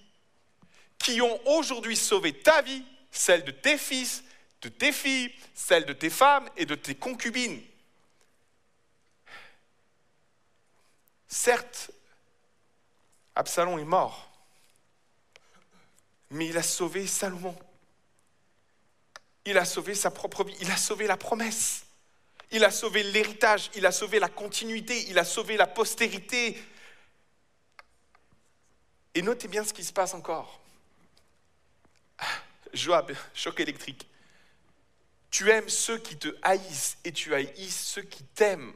qui 0.98 1.20
ont 1.20 1.40
aujourd'hui 1.48 1.96
sauvé 1.96 2.32
ta 2.32 2.62
vie, 2.62 2.84
celle 3.10 3.42
de 3.42 3.50
tes 3.50 3.76
fils, 3.76 4.22
de 4.62 4.68
tes 4.68 4.92
filles, 4.92 5.32
celle 5.52 5.84
de 5.84 5.92
tes 5.92 6.10
femmes 6.10 6.48
et 6.56 6.64
de 6.64 6.76
tes 6.76 6.94
concubines. 6.94 7.60
Certes, 11.28 11.90
Absalom 13.34 13.78
est 13.78 13.84
mort, 13.84 14.30
mais 16.30 16.46
il 16.46 16.56
a 16.56 16.62
sauvé 16.62 17.06
Salomon. 17.06 17.56
Il 19.44 19.56
a 19.56 19.64
sauvé 19.64 19.94
sa 19.94 20.10
propre 20.10 20.44
vie, 20.44 20.56
il 20.60 20.70
a 20.70 20.76
sauvé 20.76 21.06
la 21.06 21.16
promesse, 21.16 21.84
il 22.50 22.64
a 22.64 22.70
sauvé 22.70 23.02
l'héritage, 23.02 23.70
il 23.74 23.86
a 23.86 23.92
sauvé 23.92 24.18
la 24.18 24.28
continuité, 24.28 25.08
il 25.08 25.18
a 25.18 25.24
sauvé 25.24 25.56
la 25.56 25.66
postérité. 25.66 26.62
Et 29.14 29.22
notez 29.22 29.48
bien 29.48 29.64
ce 29.64 29.72
qui 29.72 29.84
se 29.84 29.92
passe 29.92 30.14
encore. 30.14 30.60
Joab, 32.74 33.14
choc 33.34 33.60
électrique. 33.60 34.06
Tu 35.30 35.50
aimes 35.50 35.68
ceux 35.68 35.98
qui 35.98 36.16
te 36.16 36.28
haïssent 36.42 36.98
et 37.04 37.12
tu 37.12 37.34
haïs 37.34 37.70
ceux 37.70 38.02
qui 38.02 38.24
t'aiment. 38.24 38.74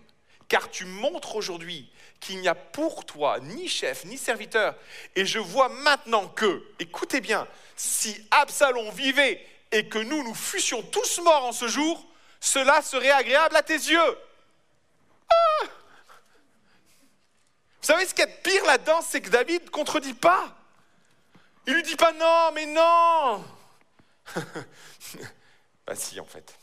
Car 0.49 0.71
tu 0.71 0.85
montres 0.85 1.37
aujourd'hui 1.37 1.91
qu'il 2.23 2.41
n'y 2.41 2.49
a 2.49 2.55
pour 2.55 3.05
toi 3.05 3.39
ni 3.41 3.69
chef 3.69 4.05
ni 4.05 4.17
serviteur. 4.17 4.75
Et 5.15 5.27
je 5.27 5.39
vois 5.39 5.69
maintenant 5.69 6.29
que, 6.29 6.65
écoutez 6.79 7.21
bien, 7.21 7.47
si 7.77 8.17
Absalom 8.31 8.91
vivait 8.93 9.45
et 9.73 9.89
que 9.89 9.99
nous, 9.99 10.23
nous 10.23 10.35
fussions 10.35 10.83
tous 10.83 11.19
morts 11.19 11.45
en 11.45 11.53
ce 11.53 11.67
jour, 11.67 12.07
cela 12.41 12.81
serait 12.81 13.11
agréable 13.11 13.57
à 13.57 13.63
tes 13.63 13.75
yeux. 13.75 14.19
Ah 15.29 15.67
Vous 17.81 17.87
savez 17.87 18.07
ce 18.07 18.15
qui 18.15 18.23
est 18.23 18.43
pire 18.43 18.65
là-dedans, 18.67 19.03
c'est 19.03 19.21
que 19.21 19.31
David 19.31 19.65
ne 19.65 19.71
contredit 19.71 20.15
pas. 20.15 20.57
Il 21.67 21.75
lui 21.75 21.83
dit 21.83 21.97
pas 21.97 22.13
non, 22.13 22.53
mais 22.55 22.67
non. 22.67 23.45
bah 25.87 25.95
si, 25.95 26.21
en 26.21 26.25
fait. 26.25 26.55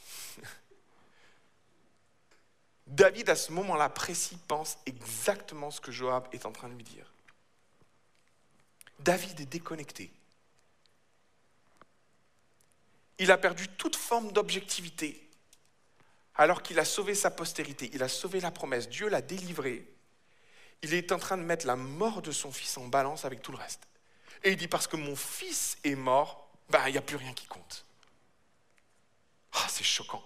David, 2.89 3.30
à 3.30 3.36
ce 3.36 3.52
moment-là 3.52 3.88
précis, 3.88 4.38
pense 4.47 4.78
exactement 4.86 5.69
ce 5.69 5.80
que 5.80 5.91
Joab 5.91 6.28
est 6.32 6.45
en 6.45 6.52
train 6.52 6.67
de 6.67 6.73
lui 6.73 6.84
dire. 6.84 7.13
David 8.99 9.39
est 9.39 9.45
déconnecté. 9.45 10.12
Il 13.19 13.32
a 13.32 13.38
perdu 13.38 13.67
toute 13.67 13.95
forme 13.95 14.32
d'objectivité 14.32 15.30
alors 16.36 16.63
qu'il 16.63 16.80
a 16.80 16.86
sauvé 16.86 17.15
sa 17.15 17.30
postérité, 17.30 17.89
il 17.93 18.02
a 18.02 18.08
sauvé 18.08 18.39
la 18.39 18.49
promesse, 18.49 18.88
Dieu 18.88 19.10
l'a 19.10 19.21
délivré. 19.21 19.86
Il 20.82 20.93
est 20.93 21.12
en 21.12 21.19
train 21.19 21.38
de 21.38 21.43
mettre 21.43 21.67
la 21.67 21.75
mort 21.75 22.21
de 22.21 22.32
son 22.32 22.52
fils 22.52 22.78
en 22.78 22.88
balance 22.88 23.25
avec 23.25 23.41
tout 23.41 23.52
le 23.52 23.58
reste. 23.58 23.82
Et 24.45 24.52
il 24.52 24.56
dit, 24.56 24.69
parce 24.69 24.88
que 24.88 24.95
mon 24.95 25.17
fils 25.17 25.78
est 25.84 25.95
mort, 25.95 26.49
ben, 26.69 26.88
il 26.88 26.93
n'y 26.93 26.97
a 26.97 27.02
plus 27.02 27.17
rien 27.17 27.34
qui 27.34 27.45
compte. 27.45 27.86
Ah, 29.52 29.65
c'est 29.67 29.84
choquant. 29.84 30.23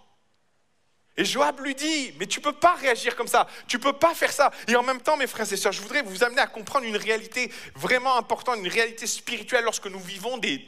Et 1.16 1.26
Joab 1.26 1.60
lui 1.60 1.76
dit, 1.76 2.14
mais 2.18 2.26
tu 2.26 2.40
ne 2.40 2.44
peux 2.44 2.54
pas 2.54 2.74
réagir 2.74 3.16
comme 3.16 3.28
ça, 3.28 3.48
tu 3.68 3.78
ne 3.78 3.82
peux 3.82 3.94
pas 3.94 4.16
faire 4.16 4.32
ça. 4.32 4.52
Et 4.68 4.76
en 4.76 4.82
même 4.82 5.02
temps, 5.02 5.16
mes 5.16 5.28
frères 5.28 5.52
et 5.52 5.58
sœurs, 5.58 5.72
je 5.72 5.82
voudrais 5.82 6.02
vous 6.02 6.24
amener 6.24 6.42
à 6.42 6.48
comprendre 6.48 6.86
une 6.86 6.98
réalité 6.98 7.52
vraiment 7.76 8.18
importante, 8.18 8.58
une 8.58 8.68
réalité 8.68 9.06
spirituelle 9.06 9.64
lorsque 9.64 9.86
nous 9.86 10.00
vivons 10.00 10.40
des, 10.40 10.68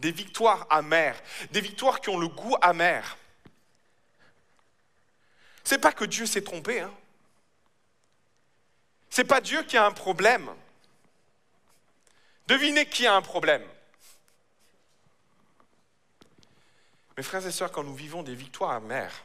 victoires 0.00 0.66
amères, 0.68 1.18
des 1.52 1.62
victoires 1.62 2.02
qui 2.02 2.10
ont 2.10 2.18
le 2.18 2.28
goût 2.28 2.54
amer. 2.60 3.16
C'est 5.64 5.78
pas 5.78 5.92
que 5.92 6.04
Dieu 6.04 6.26
s'est 6.26 6.42
trompé. 6.42 6.80
Hein. 6.80 6.92
C'est 9.08 9.24
pas 9.24 9.40
Dieu 9.40 9.62
qui 9.62 9.78
a 9.78 9.86
un 9.86 9.92
problème. 9.92 10.50
Devinez 12.46 12.84
qui 12.86 13.06
a 13.06 13.14
un 13.14 13.22
problème. 13.22 13.64
Mes 17.16 17.22
frères 17.22 17.46
et 17.46 17.52
sœurs, 17.52 17.70
quand 17.70 17.84
nous 17.84 17.94
vivons 17.94 18.22
des 18.22 18.34
victoires 18.34 18.72
amères, 18.72 19.24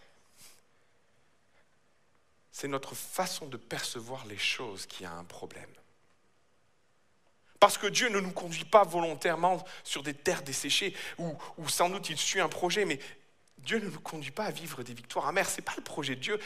c'est 2.58 2.68
notre 2.68 2.96
façon 2.96 3.46
de 3.46 3.56
percevoir 3.56 4.26
les 4.26 4.38
choses 4.40 4.88
qui 4.88 5.06
a 5.06 5.12
un 5.12 5.24
problème. 5.26 5.70
Parce 7.60 7.78
que 7.78 7.86
Dieu 7.86 8.10
ne 8.10 8.20
nous 8.20 8.32
conduit 8.32 8.66
pas 8.66 8.84
volontairement 8.84 9.64
sur 9.84 10.02
des 10.02 10.16
terres 10.16 10.42
desséchées, 10.42 10.96
où, 11.20 11.38
sans 11.70 11.88
doute 11.88 12.10
il 12.10 12.18
suit 12.18 12.40
un 12.40 12.50
projet, 12.50 12.84
mais 12.84 12.98
Dieu 13.60 13.78
ne 13.78 13.92
nous 13.92 14.00
conduit 14.00 14.32
pas 14.32 14.46
à 14.46 14.50
vivre 14.50 14.82
des 14.82 14.96
victoires 14.96 15.28
amères. 15.28 15.48
Ce 15.48 15.58
n'est 15.58 15.66
pas 15.66 15.76
le 15.78 15.84
projet 15.84 16.16
de 16.16 16.22
Dieu. 16.22 16.40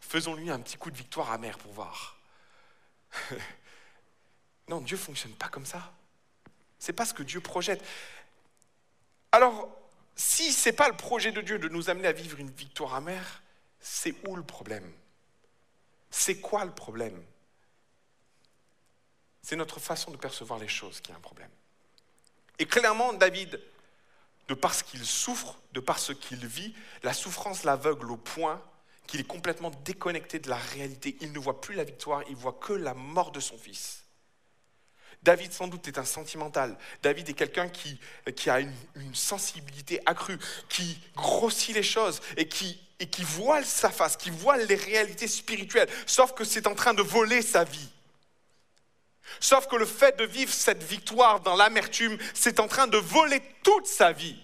faisons-lui 0.00 0.48
un 0.48 0.60
petit 0.60 0.78
coup 0.78 0.90
de 0.90 0.96
victoire 0.96 1.30
amère 1.30 1.58
pour 1.58 1.72
voir. 1.72 2.18
non, 4.68 4.80
Dieu 4.80 4.96
ne 4.96 5.02
fonctionne 5.02 5.34
pas 5.34 5.48
comme 5.48 5.66
ça. 5.66 5.92
Ce 6.78 6.90
n'est 6.90 6.96
pas 6.96 7.04
ce 7.04 7.12
que 7.12 7.22
Dieu 7.22 7.42
projette. 7.42 7.84
Alors, 9.32 9.68
si 10.16 10.54
ce 10.54 10.70
n'est 10.70 10.74
pas 10.74 10.88
le 10.88 10.96
projet 10.96 11.32
de 11.32 11.42
Dieu 11.42 11.58
de 11.58 11.68
nous 11.68 11.90
amener 11.90 12.08
à 12.08 12.12
vivre 12.12 12.40
une 12.40 12.50
victoire 12.50 12.94
amère, 12.94 13.42
c'est 13.78 14.14
où 14.26 14.34
le 14.34 14.42
problème? 14.42 14.90
C'est 16.10 16.40
quoi 16.40 16.64
le 16.64 16.72
problème? 16.72 17.22
C'est 19.42 19.56
notre 19.56 19.80
façon 19.80 20.10
de 20.10 20.16
percevoir 20.16 20.58
les 20.58 20.68
choses 20.68 21.00
qui 21.00 21.12
est 21.12 21.14
un 21.14 21.20
problème. 21.20 21.50
Et 22.58 22.66
clairement, 22.66 23.12
David, 23.12 23.60
de 24.48 24.54
parce 24.54 24.82
qu'il 24.82 25.04
souffre, 25.04 25.56
de 25.72 25.80
parce 25.80 26.14
qu'il 26.14 26.44
vit, 26.46 26.74
la 27.02 27.12
souffrance 27.12 27.64
l'aveugle 27.64 28.10
au 28.10 28.16
point 28.16 28.62
qu'il 29.06 29.20
est 29.20 29.24
complètement 29.24 29.70
déconnecté 29.84 30.38
de 30.38 30.48
la 30.48 30.56
réalité. 30.56 31.16
Il 31.20 31.32
ne 31.32 31.38
voit 31.38 31.60
plus 31.60 31.74
la 31.74 31.84
victoire, 31.84 32.22
il 32.28 32.36
voit 32.36 32.52
que 32.52 32.72
la 32.72 32.94
mort 32.94 33.30
de 33.30 33.40
son 33.40 33.56
fils. 33.56 34.04
David, 35.22 35.52
sans 35.52 35.68
doute, 35.68 35.86
est 35.88 35.98
un 35.98 36.04
sentimental. 36.04 36.76
David 37.02 37.28
est 37.28 37.34
quelqu'un 37.34 37.68
qui, 37.68 37.98
qui 38.36 38.50
a 38.50 38.60
une, 38.60 38.72
sensibilité 39.12 40.00
accrue, 40.06 40.38
qui 40.68 40.98
grossit 41.16 41.74
les 41.74 41.82
choses 41.82 42.20
et 42.36 42.48
qui, 42.48 42.80
et 43.00 43.08
qui 43.08 43.24
voile 43.24 43.64
sa 43.64 43.90
face, 43.90 44.16
qui 44.16 44.30
voile 44.30 44.66
les 44.66 44.76
réalités 44.76 45.28
spirituelles, 45.28 45.88
sauf 46.06 46.32
que 46.34 46.44
c'est 46.44 46.66
en 46.66 46.74
train 46.74 46.94
de 46.94 47.02
voler 47.02 47.42
sa 47.42 47.64
vie. 47.64 47.88
Sauf 49.40 49.66
que 49.66 49.76
le 49.76 49.86
fait 49.86 50.16
de 50.16 50.24
vivre 50.24 50.52
cette 50.52 50.82
victoire 50.82 51.40
dans 51.40 51.56
l'amertume, 51.56 52.16
c'est 52.34 52.60
en 52.60 52.68
train 52.68 52.86
de 52.86 52.96
voler 52.96 53.42
toute 53.62 53.86
sa 53.86 54.12
vie. 54.12 54.40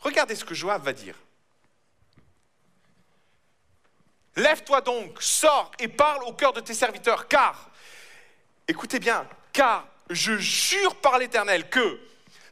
Regardez 0.00 0.36
ce 0.36 0.44
que 0.44 0.54
Joab 0.54 0.84
va 0.84 0.92
dire. 0.92 1.16
Lève-toi 4.36 4.82
donc, 4.82 5.22
sors 5.22 5.70
et 5.78 5.88
parle 5.88 6.22
au 6.24 6.34
cœur 6.34 6.52
de 6.52 6.60
tes 6.60 6.74
serviteurs, 6.74 7.26
car 7.26 7.70
Écoutez 8.68 8.98
bien, 8.98 9.28
car 9.52 9.86
je 10.10 10.36
jure 10.38 10.96
par 10.96 11.18
l'Éternel 11.18 11.68
que 11.68 12.00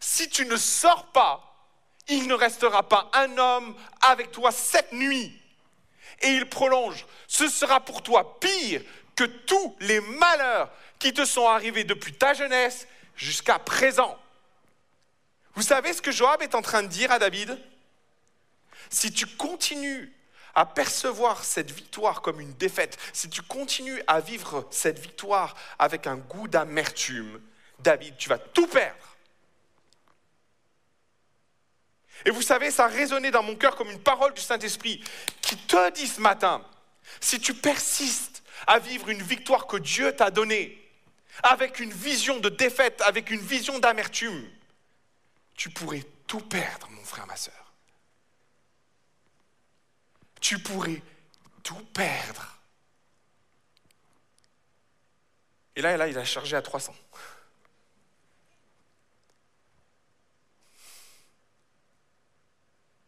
si 0.01 0.29
tu 0.29 0.47
ne 0.47 0.57
sors 0.57 1.07
pas, 1.07 1.51
il 2.09 2.27
ne 2.29 2.35
restera 2.35 2.89
pas 2.89 3.11
un 3.15 3.39
homme 3.39 3.75
avec 4.03 4.31
toi 4.31 4.53
cette 4.53 4.93
nuit. 4.93 5.41
Et 6.21 6.29
il 6.29 6.49
prolonge, 6.49 7.07
ce 7.27 7.49
sera 7.49 7.81
pour 7.81 8.03
toi 8.03 8.39
pire 8.39 8.83
que 9.17 9.25
tous 9.25 9.77
les 9.81 10.01
malheurs 10.01 10.71
qui 10.99 11.13
te 11.13 11.25
sont 11.25 11.49
arrivés 11.49 11.85
depuis 11.85 12.13
ta 12.13 12.35
jeunesse 12.35 12.87
jusqu'à 13.17 13.59
présent. 13.59 14.19
Vous 15.55 15.63
savez 15.63 15.93
ce 15.93 16.03
que 16.03 16.13
Joab 16.13 16.43
est 16.43 16.55
en 16.55 16.63
train 16.63 16.83
de 16.83 16.89
dire 16.89 17.11
à 17.13 17.19
David? 17.19 17.59
Si 18.91 19.13
tu 19.13 19.27
continues 19.27 20.13
à 20.55 20.67
percevoir 20.67 21.45
cette 21.45 21.71
victoire 21.71 22.23
comme 22.23 22.41
une 22.41 22.55
défaite, 22.55 22.99
si 23.13 23.29
tu 23.29 23.43
continues 23.43 24.03
à 24.07 24.21
vivre 24.21 24.67
cette 24.71 24.99
victoire 24.99 25.55
avec 25.79 26.07
un 26.07 26.17
goût 26.17 26.49
d'amertume, 26.49 27.41
David, 27.81 28.17
tu 28.17 28.29
vas 28.29 28.39
tout 28.39 28.67
perdre. 28.67 29.17
Et 32.25 32.31
vous 32.31 32.43
savez, 32.43 32.71
ça 32.71 32.85
a 32.85 32.89
résonné 32.89 33.31
dans 33.31 33.43
mon 33.43 33.57
cœur 33.57 33.77
comme 33.77 33.91
une 33.91 34.01
parole 34.01 34.33
du 34.35 34.41
Saint-Esprit 34.41 35.03
qui 35.43 35.57
te 35.57 35.91
dit 35.91 36.07
ce 36.07 36.21
matin, 36.21 36.65
si 37.21 37.41
tu 37.41 37.55
persistes 37.55 38.43
à 38.67 38.79
vivre 38.79 39.11
une 39.11 39.23
victoire 39.23 39.67
que 39.67 39.77
Dieu 39.77 40.15
t'a 40.15 40.31
donnée, 40.31 40.81
avec 41.43 41.81
une 41.81 41.93
vision 41.93 42.39
de 42.39 42.49
défaite, 42.49 43.03
avec 43.03 43.31
une 43.31 43.41
vision 43.41 43.79
d'amertume, 43.81 44.49
tu 45.57 45.69
pourrais 45.69 46.05
tout 46.27 46.41
perdre, 46.41 46.89
mon 46.91 47.05
frère, 47.05 47.27
ma 47.27 47.37
soeur 47.37 47.64
tu 50.45 50.59
pourrais 50.59 51.01
tout 51.63 51.83
perdre. 51.95 52.59
Et 55.75 55.81
là, 55.81 55.97
là, 55.97 56.07
il 56.07 56.19
a 56.19 56.25
chargé 56.27 56.55
à 56.55 56.61
300. 56.61 56.95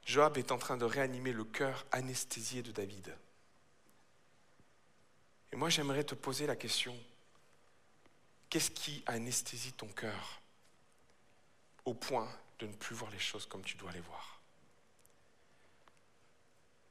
Joab 0.07 0.38
est 0.38 0.51
en 0.51 0.57
train 0.57 0.79
de 0.79 0.87
réanimer 0.87 1.33
le 1.33 1.44
cœur 1.44 1.85
anesthésié 1.92 2.62
de 2.62 2.72
David. 2.72 3.14
Et 5.53 5.57
moi, 5.57 5.68
j'aimerais 5.68 6.05
te 6.05 6.14
poser 6.14 6.46
la 6.46 6.57
question, 6.57 6.96
qu'est-ce 8.49 8.70
qui 8.70 9.03
anesthésie 9.05 9.75
ton 9.75 9.88
cœur 9.88 10.40
au 11.85 11.92
point 11.92 12.35
de 12.61 12.66
ne 12.66 12.72
plus 12.72 12.96
voir 12.96 13.11
les 13.11 13.18
choses 13.18 13.44
comme 13.44 13.62
tu 13.62 13.77
dois 13.77 13.92
les 13.92 14.01
voir? 14.01 14.36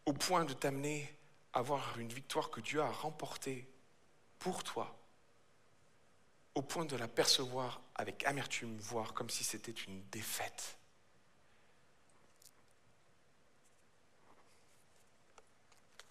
Au 0.05 0.13
point 0.13 0.45
de 0.45 0.53
t'amener 0.53 1.13
à 1.53 1.59
avoir 1.59 1.97
une 1.99 2.11
victoire 2.11 2.49
que 2.49 2.61
Dieu 2.61 2.81
a 2.81 2.91
remportée 2.91 3.67
pour 4.39 4.63
toi. 4.63 4.95
au 6.55 6.61
point 6.61 6.85
de 6.85 6.95
la 6.95 7.09
percevoir 7.09 7.81
avec 7.95 8.23
amertume, 8.23 8.77
voire 8.77 9.13
comme 9.13 9.29
si 9.29 9.43
c'était 9.43 9.71
une 9.73 10.01
défaite. 10.05 10.77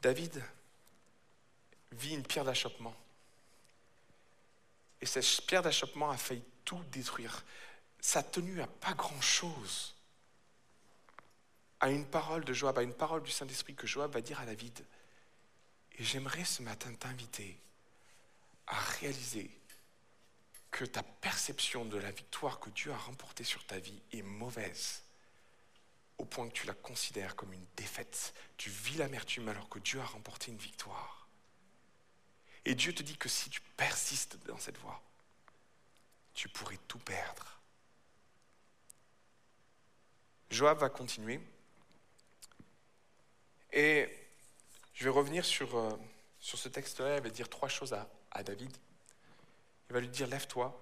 David 0.03 0.45
vit 1.93 2.15
une 2.15 2.23
pierre 2.23 2.45
d'achoppement. 2.45 2.95
Et 5.01 5.07
cette 5.07 5.47
pierre 5.47 5.63
d'achoppement 5.63 6.11
a 6.11 6.19
failli 6.19 6.45
tout 6.67 6.83
détruire. 6.93 7.43
Sa 8.01 8.23
tenue 8.23 8.61
à 8.61 8.67
pas 8.67 8.93
grand-chose. 8.93 9.94
À 11.85 11.91
une 11.91 12.07
parole 12.07 12.47
de 12.47 12.55
Joab, 12.55 12.79
à 12.79 12.83
une 12.83 12.95
parole 12.95 13.23
du 13.23 13.31
Saint-Esprit 13.31 13.75
que 13.75 13.87
Joab 13.87 14.15
va 14.15 14.23
dire 14.23 14.41
à 14.41 14.47
David. 14.47 14.87
Et 15.99 16.03
j'aimerais 16.03 16.47
ce 16.47 16.63
matin 16.63 16.91
t'inviter 16.95 17.61
à 18.67 18.81
réaliser 18.81 19.51
que 20.71 20.87
ta 20.87 21.03
perception 21.03 21.85
de 21.85 21.99
la 21.99 22.11
victoire 22.11 22.59
que 22.59 22.71
Dieu 22.71 22.91
a 22.91 22.97
remportée 22.97 23.45
sur 23.45 23.67
ta 23.67 23.79
vie 23.79 24.01
est 24.13 24.23
mauvaise, 24.23 25.03
au 26.17 26.25
point 26.25 26.49
que 26.49 26.55
tu 26.55 26.67
la 26.67 26.73
considères 26.73 27.37
comme 27.37 27.53
une 27.53 27.67
défaite. 27.77 28.33
Tu 28.57 28.71
vis 28.71 28.97
l'amertume 28.97 29.51
alors 29.51 29.69
que 29.69 29.79
Dieu 29.79 30.01
a 30.01 30.07
remporté 30.07 30.53
une 30.53 30.57
victoire. 30.57 31.29
Et 32.65 32.75
Dieu 32.75 32.95
te 32.95 33.03
dit 33.03 33.19
que 33.19 33.29
si 33.29 33.51
tu 33.51 33.61
persistes 33.77 34.39
dans 34.47 34.59
cette 34.59 34.79
voie, 34.79 35.03
tu 36.33 36.49
pourrais 36.49 36.81
tout 36.89 36.99
perdre. 37.01 37.61
Joab 40.49 40.79
va 40.79 40.89
continuer. 40.89 41.43
Et 43.75 44.09
je 44.95 45.05
vais 45.05 45.11
revenir 45.11 45.45
sur, 45.45 45.77
euh, 45.77 45.91
sur 46.39 46.59
ce 46.59 46.69
texte-là. 46.69 47.17
Il 47.17 47.23
va 47.25 47.29
dire 47.29 47.49
trois 47.49 47.69
choses 47.69 47.93
à, 47.93 48.09
à 48.31 48.45
David. 48.45 48.75
Il 49.91 49.95
va 49.95 50.01
lui 50.01 50.09
dire, 50.09 50.29
lève-toi. 50.29 50.81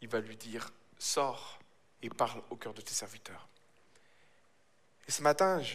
Il 0.00 0.08
va 0.08 0.20
lui 0.20 0.36
dire, 0.36 0.72
sors 0.98 1.58
et 2.02 2.08
parle 2.08 2.40
au 2.48 2.56
cœur 2.56 2.72
de 2.72 2.80
tes 2.80 2.94
serviteurs. 2.94 3.48
Et 5.08 5.10
ce 5.10 5.22
matin, 5.22 5.60
je, 5.60 5.74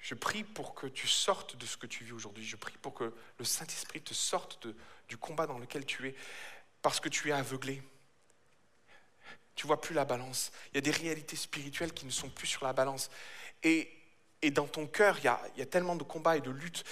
je 0.00 0.14
prie 0.14 0.44
pour 0.44 0.74
que 0.74 0.86
tu 0.86 1.06
sortes 1.06 1.56
de 1.56 1.66
ce 1.66 1.76
que 1.76 1.86
tu 1.86 2.04
vis 2.04 2.12
aujourd'hui. 2.12 2.44
Je 2.44 2.56
prie 2.56 2.78
pour 2.78 2.94
que 2.94 3.14
le 3.38 3.44
Saint-Esprit 3.44 4.00
te 4.00 4.14
sorte 4.14 4.66
de, 4.66 4.74
du 5.08 5.18
combat 5.18 5.46
dans 5.46 5.58
lequel 5.58 5.84
tu 5.84 6.08
es, 6.08 6.14
parce 6.80 7.00
que 7.00 7.10
tu 7.10 7.28
es 7.28 7.32
aveuglé. 7.32 7.82
Tu 9.56 9.66
vois 9.66 9.80
plus 9.80 9.94
la 9.94 10.06
balance. 10.06 10.52
Il 10.72 10.76
y 10.76 10.78
a 10.78 10.80
des 10.80 10.90
réalités 10.90 11.36
spirituelles 11.36 11.92
qui 11.92 12.06
ne 12.06 12.10
sont 12.10 12.30
plus 12.30 12.46
sur 12.46 12.64
la 12.64 12.72
balance. 12.72 13.10
Et, 13.62 13.99
et 14.42 14.50
dans 14.50 14.66
ton 14.66 14.86
cœur, 14.86 15.18
il 15.18 15.24
y, 15.24 15.62
a, 15.62 15.66
tellement 15.66 15.96
de 15.96 16.02
combats 16.02 16.36
et 16.36 16.40
de 16.40 16.50
luttes. 16.50 16.84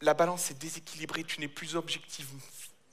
La 0.00 0.14
balance 0.14 0.50
est 0.50 0.58
déséquilibrée. 0.58 1.24
Tu 1.24 1.40
n'es 1.40 1.48
plus 1.48 1.74
objectif. 1.76 2.28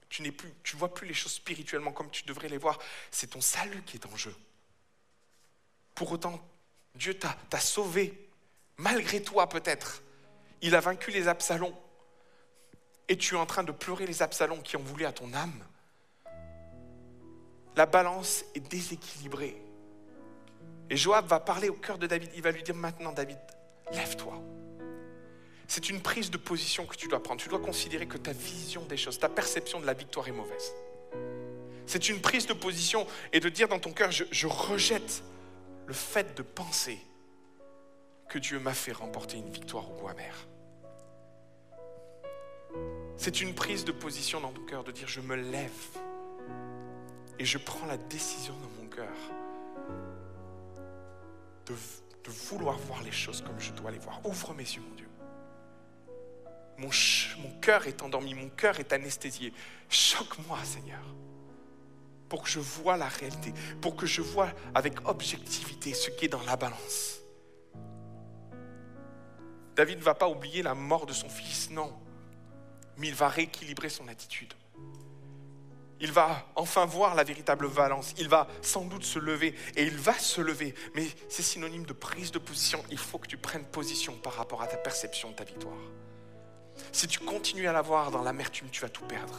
Tu 0.10 0.24
n'es 0.24 0.32
plus, 0.32 0.52
tu 0.64 0.76
vois 0.76 0.94
plus 0.94 1.08
les 1.08 1.14
choses 1.14 1.34
spirituellement 1.34 1.92
comme 1.92 2.10
tu 2.10 2.24
devrais 2.26 2.50
les 2.50 2.58
voir. 2.58 2.80
C'est 3.12 3.32
ton 3.32 3.42
salut 3.42 3.82
qui 3.84 3.98
est 3.98 4.06
en 4.06 4.16
jeu. 4.18 4.36
Pour 5.96 6.12
autant, 6.12 6.42
Dieu 6.96 7.18
t'a 7.18 7.60
sauvé 7.60 8.28
malgré 8.78 9.22
toi 9.22 9.48
peut-être. 9.48 10.02
Il 10.62 10.76
a 10.76 10.80
vaincu 10.80 11.12
les 11.12 11.28
Absalons. 11.28 11.76
Et 13.08 13.18
tu 13.18 13.36
es 13.36 13.38
en 13.38 13.46
train 13.46 13.64
de 13.64 13.72
pleurer 13.72 14.08
les 14.08 14.22
Absalons 14.22 14.62
qui 14.62 14.78
ont 14.78 14.84
voulu 14.84 15.06
à 15.06 15.12
ton 15.12 15.34
âme. 15.34 15.64
La 17.76 17.86
balance 17.86 18.44
est 18.56 18.60
déséquilibrée. 18.60 19.62
Et 20.90 20.98
Joab 20.98 21.28
va 21.28 21.40
parler 21.40 21.70
au 21.70 21.76
cœur 21.76 21.98
de 21.98 22.08
David. 22.08 22.32
Il 22.36 22.42
va 22.42 22.52
lui 22.52 22.64
dire 22.64 22.76
maintenant, 22.76 23.12
David, 23.14 23.38
lève-toi. 23.93 24.41
C'est 25.67 25.89
une 25.89 26.01
prise 26.01 26.30
de 26.32 26.38
position 26.38 26.86
que 26.86 26.95
tu 26.95 27.08
dois 27.08 27.23
prendre. 27.23 27.39
Tu 27.39 27.49
dois 27.49 27.60
considérer 27.60 28.06
que 28.06 28.17
ta 28.17 28.34
vision 28.34 28.84
des 28.86 28.97
choses, 28.97 29.19
ta 29.19 29.30
perception 29.30 29.80
de 29.80 29.86
la 29.86 29.93
victoire 29.93 30.27
est 30.27 30.34
mauvaise. 30.34 30.73
C'est 31.86 32.10
une 32.10 32.19
prise 32.19 32.45
de 32.45 32.54
position 32.54 33.08
et 33.34 33.39
de 33.39 33.49
dire 33.49 33.67
dans 33.67 33.80
ton 33.80 33.91
cœur, 33.91 34.12
je, 34.12 34.23
je 34.32 34.47
rejette 34.47 35.23
le 35.88 35.93
fait 35.93 36.36
de 36.36 36.41
penser 36.41 36.99
que 38.30 38.39
Dieu 38.39 38.60
m'a 38.60 38.73
fait 38.73 38.93
remporter 38.93 39.38
une 39.38 39.49
victoire 39.49 39.89
au 39.89 39.93
goût 39.95 40.08
amer. 40.08 40.47
C'est 43.17 43.41
une 43.41 43.54
prise 43.54 43.86
de 43.86 43.91
position 43.91 44.39
dans 44.39 44.51
ton 44.51 44.65
cœur 44.65 44.84
de 44.84 44.91
dire 44.91 45.08
je 45.08 45.21
me 45.21 45.36
lève 45.36 45.69
et 47.39 47.45
je 47.45 47.58
prends 47.58 47.86
la 47.86 47.97
décision 47.97 48.54
dans 48.56 48.82
mon 48.82 48.89
cœur 48.89 49.13
de, 51.67 51.75
de 52.23 52.29
vouloir 52.29 52.77
voir 52.77 53.01
les 53.03 53.12
choses 53.12 53.41
comme 53.41 53.60
je 53.60 53.71
dois 53.71 53.91
les 53.91 53.99
voir. 53.99 54.23
Ouvre 54.25 54.53
mes 54.53 54.63
yeux, 54.63 54.81
mon 54.81 54.95
Dieu. 54.95 55.07
Mon, 56.77 56.89
mon 57.41 57.60
cœur 57.60 57.88
est 57.88 58.01
endormi, 58.01 58.34
mon 58.34 58.49
cœur 58.49 58.79
est 58.79 58.93
anesthésié. 58.93 59.53
Choque-moi, 59.89 60.57
Seigneur, 60.63 61.03
pour 62.29 62.43
que 62.43 62.49
je 62.49 62.60
vois 62.60 62.97
la 62.97 63.07
réalité, 63.07 63.53
pour 63.81 63.95
que 63.95 64.05
je 64.05 64.21
vois 64.21 64.51
avec 64.73 65.07
objectivité 65.07 65.93
ce 65.93 66.10
qui 66.10 66.25
est 66.25 66.29
dans 66.29 66.43
la 66.43 66.55
balance. 66.55 67.19
David 69.75 69.99
ne 69.99 70.03
va 70.03 70.15
pas 70.15 70.27
oublier 70.27 70.62
la 70.62 70.75
mort 70.75 71.05
de 71.05 71.13
son 71.13 71.29
fils, 71.29 71.69
non. 71.69 71.93
Mais 72.97 73.07
il 73.07 73.15
va 73.15 73.29
rééquilibrer 73.29 73.89
son 73.89 74.07
attitude. 74.07 74.53
Il 76.02 76.12
va 76.12 76.46
enfin 76.56 76.86
voir 76.86 77.16
la 77.16 77.24
véritable 77.24 77.68
valence. 77.68 78.14
Il 78.18 78.28
va 78.28 78.48
sans 78.62 78.86
doute 78.86 79.04
se 79.04 79.20
lever 79.20 79.56
et 79.76 79.84
il 79.84 79.98
va 79.98 80.14
se 80.14 80.42
lever. 80.42 80.74
Mais 80.96 81.08
c'est 81.30 81.44
synonyme 81.44 81.86
de 81.86 81.94
prise 81.94 82.32
de 82.32 82.40
position. 82.40 82.84
Il 82.92 82.98
faut 82.98 83.18
que 83.18 83.28
tu 83.28 83.38
prennes 83.38 83.66
position 83.66 84.14
par 84.14 84.34
rapport 84.34 84.62
à 84.62 84.68
ta 84.68 84.78
perception 84.78 85.32
de 85.32 85.36
ta 85.36 85.44
victoire. 85.44 85.78
Si 86.92 87.08
tu 87.08 87.20
continues 87.20 87.68
à 87.68 87.74
la 87.74 87.82
voir 87.82 88.12
dans 88.12 88.24
l'amertume, 88.24 88.70
tu 88.72 88.82
vas 88.82 88.90
tout 88.90 89.06
perdre. 89.06 89.38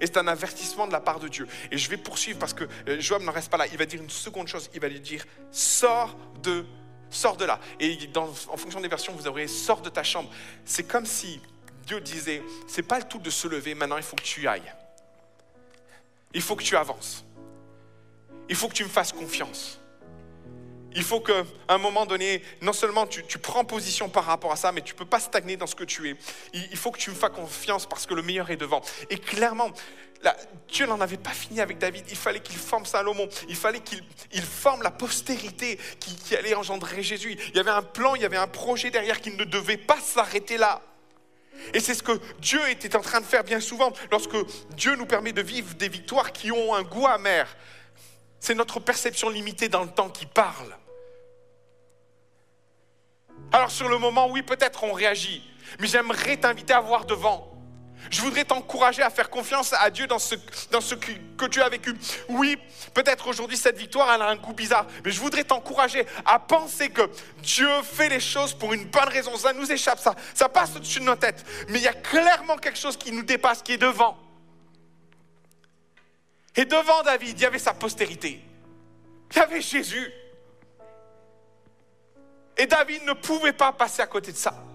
Et 0.00 0.06
c'est 0.06 0.18
un 0.18 0.28
avertissement 0.28 0.86
de 0.86 0.92
la 0.92 1.00
part 1.00 1.18
de 1.18 1.28
Dieu. 1.28 1.48
Et 1.72 1.78
je 1.78 1.88
vais 1.90 1.96
poursuivre 1.96 2.38
parce 2.38 2.54
que 2.54 2.64
euh, 2.88 3.00
Joab 3.00 3.22
n'en 3.22 3.32
reste 3.32 3.50
pas 3.50 3.56
là. 3.56 3.66
Il 3.66 3.78
va 3.78 3.86
dire 3.86 4.00
une 4.00 4.10
seconde 4.10 4.46
chose. 4.46 4.70
Il 4.74 4.80
va 4.80 4.88
lui 4.88 5.00
dire, 5.00 5.24
sors 5.50 6.16
de 6.42 6.64
Sors 7.10 7.36
de 7.36 7.44
là. 7.44 7.58
Et 7.80 7.98
en 8.14 8.56
fonction 8.56 8.80
des 8.80 8.88
versions, 8.88 9.14
vous 9.14 9.26
aurez 9.26 9.48
sors 9.48 9.80
de 9.80 9.88
ta 9.88 10.02
chambre. 10.02 10.30
C'est 10.64 10.84
comme 10.84 11.06
si 11.06 11.40
Dieu 11.86 12.00
disait, 12.00 12.42
c'est 12.66 12.82
pas 12.82 12.98
le 12.98 13.04
tout 13.04 13.18
de 13.18 13.30
se 13.30 13.48
lever, 13.48 13.74
maintenant 13.74 13.96
il 13.96 14.02
faut 14.02 14.16
que 14.16 14.22
tu 14.22 14.46
ailles. 14.46 14.74
Il 16.34 16.42
faut 16.42 16.56
que 16.56 16.62
tu 16.62 16.76
avances. 16.76 17.24
Il 18.48 18.56
faut 18.56 18.68
que 18.68 18.74
tu 18.74 18.84
me 18.84 18.88
fasses 18.88 19.12
confiance. 19.12 19.78
Il 20.94 21.02
faut 21.02 21.20
qu'à 21.20 21.44
un 21.68 21.78
moment 21.78 22.06
donné, 22.06 22.42
non 22.62 22.72
seulement 22.72 23.06
tu, 23.06 23.22
prends 23.38 23.64
position 23.64 24.08
par 24.08 24.24
rapport 24.24 24.52
à 24.52 24.56
ça, 24.56 24.72
mais 24.72 24.80
tu 24.80 24.94
ne 24.94 24.98
peux 24.98 25.04
pas 25.04 25.20
stagner 25.20 25.56
dans 25.56 25.66
ce 25.66 25.74
que 25.74 25.84
tu 25.84 26.08
es. 26.08 26.16
Il, 26.54 26.76
faut 26.76 26.90
que 26.90 26.98
tu 26.98 27.10
me 27.10 27.14
fasses 27.14 27.30
confiance 27.30 27.86
parce 27.86 28.06
que 28.06 28.14
le 28.14 28.22
meilleur 28.22 28.50
est 28.50 28.56
devant. 28.56 28.80
Et 29.10 29.18
clairement, 29.18 29.70
Dieu 30.68 30.86
n'en 30.86 31.00
avait 31.00 31.18
pas 31.18 31.30
fini 31.30 31.60
avec 31.60 31.78
David. 31.78 32.04
Il 32.08 32.16
fallait 32.16 32.40
qu'il 32.40 32.56
forme 32.56 32.86
Salomon. 32.86 33.28
Il 33.48 33.56
fallait 33.56 33.80
qu'il 33.80 34.42
forme 34.42 34.82
la 34.82 34.90
postérité 34.90 35.78
qui, 36.00 36.34
allait 36.34 36.54
engendrer 36.54 37.02
Jésus. 37.02 37.38
Il 37.50 37.56
y 37.56 37.60
avait 37.60 37.70
un 37.70 37.82
plan, 37.82 38.14
il 38.14 38.22
y 38.22 38.24
avait 38.24 38.36
un 38.36 38.48
projet 38.48 38.90
derrière 38.90 39.20
qui 39.20 39.30
ne 39.30 39.44
devait 39.44 39.76
pas 39.76 40.00
s'arrêter 40.00 40.56
là. 40.56 40.80
Et 41.74 41.80
c'est 41.80 41.94
ce 41.94 42.02
que 42.02 42.20
Dieu 42.38 42.60
était 42.70 42.96
en 42.96 43.00
train 43.00 43.20
de 43.20 43.26
faire 43.26 43.44
bien 43.44 43.60
souvent 43.60 43.92
lorsque 44.10 44.36
Dieu 44.70 44.94
nous 44.96 45.06
permet 45.06 45.32
de 45.32 45.42
vivre 45.42 45.74
des 45.74 45.88
victoires 45.88 46.32
qui 46.32 46.52
ont 46.52 46.74
un 46.74 46.82
goût 46.82 47.06
amer. 47.06 47.48
C'est 48.40 48.54
notre 48.54 48.80
perception 48.80 49.28
limitée 49.28 49.68
dans 49.68 49.82
le 49.82 49.90
temps 49.90 50.08
qui 50.08 50.26
parle. 50.26 50.76
Alors 53.52 53.70
sur 53.70 53.88
le 53.88 53.98
moment, 53.98 54.30
oui, 54.30 54.42
peut-être 54.42 54.84
on 54.84 54.92
réagit, 54.92 55.42
mais 55.80 55.86
j'aimerais 55.86 56.36
t'inviter 56.36 56.74
à 56.74 56.80
voir 56.80 57.04
devant. 57.04 57.57
Je 58.10 58.20
voudrais 58.22 58.44
t'encourager 58.44 59.02
à 59.02 59.10
faire 59.10 59.28
confiance 59.30 59.72
à 59.72 59.90
Dieu 59.90 60.06
dans 60.06 60.18
ce, 60.18 60.34
que, 60.36 61.46
tu 61.46 61.60
as 61.60 61.68
vécu. 61.68 61.94
Oui, 62.28 62.56
peut-être 62.94 63.28
aujourd'hui 63.28 63.56
cette 63.56 63.76
victoire, 63.76 64.08
a 64.08 64.30
un 64.30 64.36
goût 64.36 64.52
bizarre, 64.52 64.86
mais 65.04 65.10
je 65.10 65.20
voudrais 65.20 65.44
t'encourager 65.44 66.06
à 66.24 66.38
penser 66.38 66.90
que 66.90 67.02
Dieu 67.42 67.68
fait 67.82 68.08
les 68.08 68.20
choses 68.20 68.54
pour 68.54 68.72
une 68.72 68.84
bonne 68.84 69.08
raison. 69.08 69.36
Ça 69.36 69.52
nous 69.52 69.70
échappe, 69.70 69.98
ça, 69.98 70.14
ça 70.34 70.48
passe 70.48 70.76
au-dessus 70.76 71.00
de 71.00 71.04
nos 71.04 71.16
têtes. 71.16 71.44
Mais 71.68 71.78
il 71.78 71.84
y 71.84 71.88
a 71.88 71.92
clairement 71.92 72.56
quelque 72.56 72.78
chose 72.78 72.96
qui 72.96 73.12
nous 73.12 73.22
dépasse, 73.22 73.62
qui 73.62 73.72
est 73.72 73.78
devant. 73.78 74.16
Et 76.56 76.64
devant 76.64 77.02
David, 77.02 77.38
il 77.38 77.42
y 77.42 77.46
avait 77.46 77.58
sa 77.58 77.74
postérité. 77.74 78.42
Il 79.30 79.36
y 79.36 79.40
avait 79.40 79.60
Jésus. 79.60 80.12
Et 82.56 82.66
David 82.66 83.04
ne 83.04 83.12
pouvait 83.12 83.52
pas 83.52 83.72
passer 83.72 84.02
à 84.02 84.06
côté 84.06 84.32
de 84.32 84.36
ça. 84.36 84.67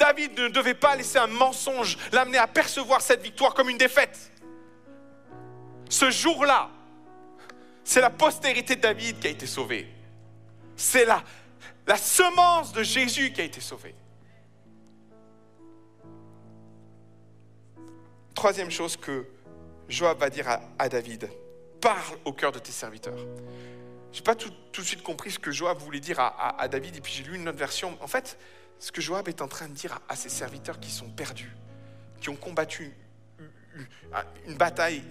David 0.00 0.38
ne 0.38 0.48
devait 0.48 0.74
pas 0.74 0.96
laisser 0.96 1.18
un 1.18 1.26
mensonge 1.26 1.98
l'amener 2.10 2.38
à 2.38 2.46
percevoir 2.46 3.02
cette 3.02 3.22
victoire 3.22 3.52
comme 3.52 3.68
une 3.68 3.76
défaite. 3.76 4.32
Ce 5.90 6.10
jour-là, 6.10 6.70
c'est 7.84 8.00
la 8.00 8.08
postérité 8.08 8.76
de 8.76 8.80
David 8.80 9.20
qui 9.20 9.26
a 9.26 9.30
été 9.30 9.46
sauvée. 9.46 9.86
C'est 10.74 11.04
la, 11.04 11.22
la 11.86 11.98
semence 11.98 12.72
de 12.72 12.82
Jésus 12.82 13.30
qui 13.32 13.42
a 13.42 13.44
été 13.44 13.60
sauvée. 13.60 13.94
Troisième 18.34 18.70
chose 18.70 18.96
que 18.96 19.26
Joab 19.86 20.18
va 20.18 20.30
dire 20.30 20.48
à, 20.78 20.88
David, 20.88 21.28
parle 21.78 22.16
au 22.24 22.32
cœur 22.32 22.52
de 22.52 22.58
tes 22.58 22.72
serviteurs. 22.72 23.18
Je 24.12 24.18
n'ai 24.18 24.24
pas 24.24 24.34
tout, 24.34 24.48
de 24.48 24.82
suite 24.82 25.02
compris 25.02 25.32
ce 25.32 25.38
que 25.38 25.52
Joab 25.52 25.78
voulait 25.78 26.00
dire 26.00 26.18
à, 26.20 26.66
David, 26.68 26.96
et 26.96 27.00
puis 27.02 27.12
j'ai 27.12 27.22
lu 27.22 27.36
une 27.36 27.46
autre 27.48 27.58
version. 27.58 27.98
En 28.00 28.06
fait, 28.06 28.38
ce 28.80 28.90
que 28.90 29.00
Joab 29.00 29.28
est 29.28 29.42
en 29.42 29.48
train 29.48 29.68
de 29.68 29.74
dire 29.74 30.00
à, 30.08 30.16
ses 30.16 30.30
serviteurs 30.30 30.80
qui 30.80 30.90
sont 30.90 31.10
perdus, 31.10 31.54
qui 32.20 32.30
ont 32.30 32.36
combattu 32.36 32.92
une, 34.46 34.56
bataille 34.56 35.04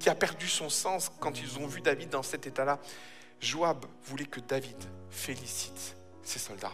qui 0.00 0.08
a 0.08 0.14
perdu 0.14 0.48
son 0.48 0.68
sens 0.68 1.12
quand 1.20 1.38
ils 1.40 1.58
ont 1.58 1.66
vu 1.66 1.80
David 1.80 2.08
dans 2.08 2.22
cet 2.22 2.46
état-là. 2.46 2.80
Joab 3.38 3.84
voulait 4.04 4.24
que 4.24 4.40
David 4.40 4.76
félicite 5.10 5.94
ses 6.22 6.38
soldats. 6.38 6.72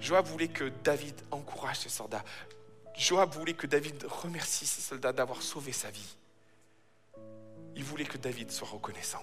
Joab 0.00 0.26
voulait 0.26 0.48
que 0.48 0.64
David 0.82 1.14
encourage 1.30 1.78
ses 1.78 1.88
soldats. 1.88 2.24
Joab 2.96 3.32
voulait 3.32 3.54
que 3.54 3.66
David 3.66 4.04
remercie 4.04 4.66
ses 4.66 4.80
soldats 4.80 5.12
d'avoir 5.12 5.40
sauvé 5.40 5.72
sa 5.72 5.90
vie. 5.90 6.16
Il 7.76 7.84
voulait 7.84 8.04
que 8.04 8.18
David 8.18 8.50
soit 8.50 8.68
reconnaissant. 8.68 9.22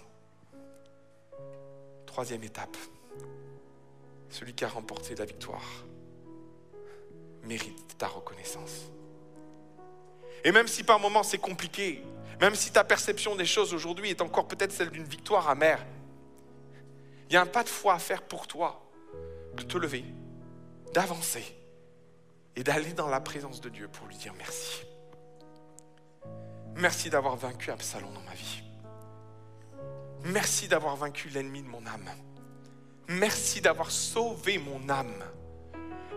Troisième 2.05 2.43
étape, 2.43 2.77
celui 4.35 4.53
qui 4.53 4.65
a 4.65 4.67
remporté 4.67 5.15
la 5.15 5.23
victoire 5.23 5.63
mérite 7.43 7.97
ta 7.97 8.07
reconnaissance. 8.07 8.91
Et 10.43 10.51
même 10.51 10.67
si 10.67 10.83
par 10.83 10.99
moments 10.99 11.23
c'est 11.23 11.37
compliqué, 11.37 12.03
même 12.41 12.53
si 12.53 12.71
ta 12.71 12.83
perception 12.83 13.37
des 13.37 13.45
choses 13.45 13.73
aujourd'hui 13.73 14.09
est 14.09 14.21
encore 14.21 14.45
peut-être 14.47 14.73
celle 14.73 14.89
d'une 14.89 15.05
victoire 15.05 15.47
amère, 15.47 15.85
il 17.29 17.33
y 17.33 17.37
a 17.37 17.41
un 17.41 17.45
pas 17.45 17.63
de 17.63 17.69
foi 17.69 17.93
à 17.93 17.99
faire 17.99 18.23
pour 18.23 18.45
toi, 18.45 18.83
de 19.53 19.63
te 19.63 19.77
lever, 19.77 20.03
d'avancer 20.93 21.55
et 22.57 22.63
d'aller 22.63 22.91
dans 22.91 23.07
la 23.07 23.21
présence 23.21 23.61
de 23.61 23.69
Dieu 23.69 23.87
pour 23.87 24.05
lui 24.05 24.17
dire 24.17 24.33
merci. 24.37 24.81
Merci 26.75 27.09
d'avoir 27.09 27.37
vaincu 27.37 27.71
Absalom 27.71 28.13
dans 28.13 28.21
ma 28.21 28.33
vie. 28.33 28.63
Merci 30.25 30.67
d'avoir 30.67 30.97
vaincu 30.97 31.29
l'ennemi 31.29 31.61
de 31.61 31.67
mon 31.67 31.85
âme. 31.85 32.09
Merci 33.07 33.61
d'avoir 33.61 33.91
sauvé 33.91 34.57
mon 34.57 34.89
âme. 34.89 35.23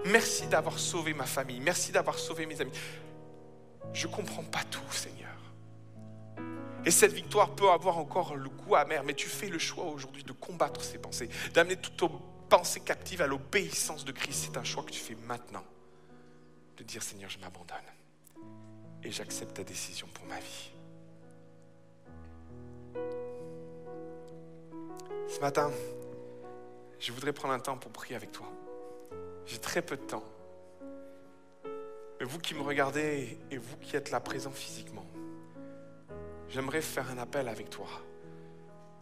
Merci 0.07 0.46
d'avoir 0.46 0.79
sauvé 0.79 1.12
ma 1.12 1.27
famille. 1.27 1.61
Merci 1.61 1.92
d'avoir 1.92 2.18
sauvé 2.18 2.46
mes 2.46 2.61
amis. 2.61 2.72
Je 3.92 4.07
ne 4.07 4.12
comprends 4.12 4.44
pas 4.44 4.62
tout, 4.70 4.90
Seigneur. 4.90 5.29
Et 6.85 6.90
cette 6.90 7.12
victoire 7.12 7.51
peut 7.51 7.70
avoir 7.70 7.98
encore 7.98 8.37
le 8.37 8.48
goût 8.48 8.77
amer, 8.77 9.03
mais 9.05 9.14
tu 9.14 9.29
fais 9.29 9.48
le 9.48 9.59
choix 9.59 9.85
aujourd'hui 9.85 10.24
de 10.24 10.33
combattre 10.33 10.83
ces 10.83 10.98
pensées, 10.98 11.29
d'amener 11.53 11.77
toutes 11.77 11.96
tes 11.96 12.07
pensées 12.48 12.81
captives 12.81 13.20
à 13.20 13.27
l'obéissance 13.27 14.05
de 14.05 14.12
Christ. 14.12 14.48
C'est 14.51 14.57
un 14.57 14.64
choix 14.64 14.83
que 14.85 14.90
tu 14.90 15.01
fais 15.01 15.16
maintenant. 15.27 15.64
De 16.77 16.85
dire 16.85 17.03
Seigneur, 17.03 17.29
je 17.29 17.38
m'abandonne 17.40 17.77
et 19.03 19.11
j'accepte 19.11 19.55
ta 19.55 19.64
décision 19.64 20.07
pour 20.14 20.24
ma 20.27 20.38
vie. 20.38 20.70
Ce 25.29 25.40
matin, 25.40 25.70
je 27.01 27.13
voudrais 27.13 27.33
prendre 27.33 27.55
un 27.55 27.61
temps 27.61 27.77
pour 27.77 27.93
prier 27.93 28.17
avec 28.17 28.33
toi. 28.33 28.47
J'ai 29.47 29.59
très 29.59 29.83
peu 29.83 29.97
de 29.97 30.03
temps. 30.03 30.25
Mais 32.21 32.27
vous 32.27 32.39
qui 32.39 32.55
me 32.55 32.63
regardez 32.63 33.39
et 33.51 33.57
vous 33.57 33.77
qui 33.77 33.97
êtes 33.97 34.11
là 34.11 34.21
présent 34.21 34.51
physiquement, 34.51 35.07
j'aimerais 36.49 36.83
faire 36.83 37.09
un 37.11 37.19
appel 37.19 37.49
avec 37.49 37.71
toi 37.71 37.89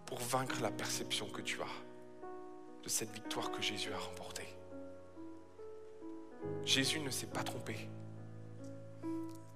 pour 0.05 0.19
vaincre 0.19 0.61
la 0.61 0.71
perception 0.71 1.27
que 1.27 1.41
tu 1.41 1.61
as 1.61 2.83
de 2.85 2.89
cette 2.89 3.13
victoire 3.13 3.51
que 3.51 3.63
Jésus 3.63 3.93
a 3.93 3.99
remportée. 3.99 4.47
Jésus 6.65 7.01
ne 7.01 7.11
s'est 7.11 7.27
pas 7.27 7.43
trompé. 7.43 7.89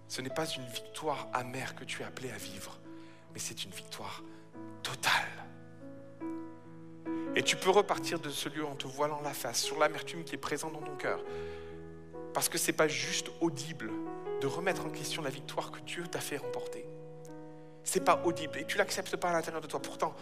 Ce 0.09 0.21
n'est 0.21 0.31
pas 0.31 0.47
une 0.47 0.67
victoire 0.67 1.29
amère 1.33 1.77
que 1.77 1.85
tu 1.85 2.03
es 2.03 2.05
appelé 2.05 2.31
à 2.31 2.37
vivre, 2.37 2.79
mais 3.33 3.39
c'est 3.39 3.65
une 3.65 3.71
victoire 3.71 4.25
totale. 4.83 5.29
Et 7.37 7.43
tu 7.43 7.57
peux 7.57 7.71
repartir 7.71 8.19
de 8.19 8.29
ce 8.29 8.49
lieu 8.49 8.65
en 8.65 8.75
te 8.75 8.89
voilant 8.89 9.21
la 9.23 9.33
face 9.33 9.63
sur 9.63 9.79
l'amertume 9.79 10.25
qui 10.25 10.35
est 10.35 10.39
présente 10.39 10.73
dans 10.73 10.83
ton 10.83 10.97
cœur. 10.97 11.23
Parce 12.35 12.49
que 12.49 12.59
ce 12.59 12.69
n'est 12.69 12.77
pas 12.77 12.89
juste 12.89 13.31
audible 13.41 13.91
de 14.41 14.47
remettre 14.47 14.85
en 14.85 14.91
question 14.91 15.23
la 15.23 15.31
victoire 15.31 15.71
que 15.71 15.81
Dieu 15.81 16.07
t'a 16.07 16.21
fait 16.21 16.39
remporter. 16.39 16.85
Ce 17.85 17.99
n'est 17.99 18.05
pas 18.05 18.23
audible 18.25 18.59
et 18.59 18.65
tu 18.65 18.79
l'acceptes 18.79 19.17
pas 19.17 19.31
à 19.31 19.33
l'intérieur 19.33 19.61
de 19.61 19.67
toi. 19.67 19.81
Pourtant, 19.81 20.15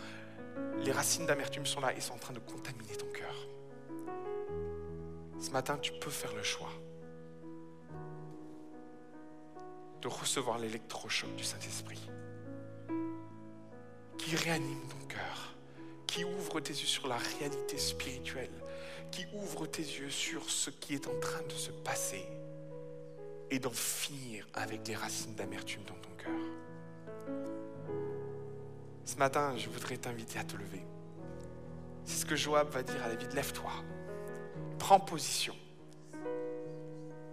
les 0.79 0.93
racines 0.93 1.27
d'amertume 1.27 1.67
sont 1.67 1.81
là 1.81 1.95
et 1.95 2.01
sont 2.01 2.15
en 2.15 2.19
train 2.19 2.35
de 2.35 2.41
contaminer 2.41 2.97
ton 2.97 3.07
cœur. 3.07 3.35
Ce 5.39 5.51
matin, 5.51 5.79
tu 5.79 5.93
peux 5.93 6.11
faire 6.11 6.35
le 6.35 6.43
choix 6.43 6.71
de 10.03 10.09
recevoir 10.09 10.59
l'électrochoc 10.59 11.35
du 11.37 11.45
Saint-Esprit 11.45 12.09
qui 14.19 14.37
réanime 14.37 14.83
ton 14.89 15.07
cœur 15.07 15.58
qui 16.09 16.25
ouvre 16.25 16.59
tes 16.59 16.73
yeux 16.73 16.87
sur 16.87 17.07
la 17.07 17.19
réalité 17.19 17.79
spirituelle, 17.79 18.51
qui 19.13 19.27
ouvre 19.35 19.67
tes 19.67 19.83
yeux 19.83 20.11
sur 20.11 20.51
ce 20.51 20.71
qui 20.71 20.95
est 20.95 21.07
en 21.07 21.21
train 21.21 21.43
de 21.49 21.53
se 21.53 21.71
passer 21.71 22.27
et 23.51 23.59
d'en 23.59 23.71
finir 23.71 24.49
avec 24.55 24.87
les 24.89 24.97
racines 24.97 25.35
d'amertume 25.35 25.83
dans 25.85 25.95
ton 25.95 26.11
cœur. 26.17 26.41
Ce 29.05 29.17
matin, 29.17 29.55
je 29.57 29.69
voudrais 29.69 29.97
t'inviter 29.97 30.39
à 30.39 30.45
te 30.45 30.57
lever. 30.57 30.83
C'est 32.05 32.21
ce 32.21 32.27
que 32.27 32.37
Joab 32.37 32.71
va 32.71 32.83
dire 32.83 33.03
à 33.05 33.09
David, 33.09 33.33
lève-toi, 33.35 33.71
prends 34.79 35.01
position. 35.01 35.55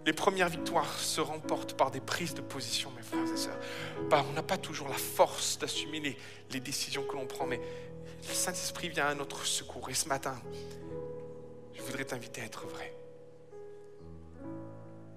Les 0.04 0.12
premières 0.12 0.48
victoires 0.48 0.98
se 0.98 1.20
remportent 1.20 1.76
par 1.76 1.90
des 1.90 2.00
prises 2.00 2.34
de 2.34 2.40
position, 2.40 2.92
mes 2.92 3.02
frères 3.02 3.26
et 3.32 3.36
sœurs. 3.36 3.58
Bah, 4.08 4.24
on 4.30 4.32
n'a 4.34 4.42
pas 4.42 4.56
toujours 4.56 4.88
la 4.88 4.94
force 4.94 5.58
d'assumer 5.58 5.98
les, 5.98 6.16
les 6.52 6.60
décisions 6.60 7.02
que 7.02 7.14
l'on 7.16 7.26
prend, 7.26 7.46
mais 7.46 7.60
le 8.22 8.34
Saint-Esprit 8.34 8.88
vient 8.88 9.06
à 9.06 9.14
notre 9.14 9.44
secours. 9.44 9.88
Et 9.90 9.94
ce 9.94 10.08
matin, 10.08 10.40
je 11.74 11.82
voudrais 11.82 12.04
t'inviter 12.04 12.40
à 12.40 12.44
être 12.44 12.66
vrai. 12.66 12.94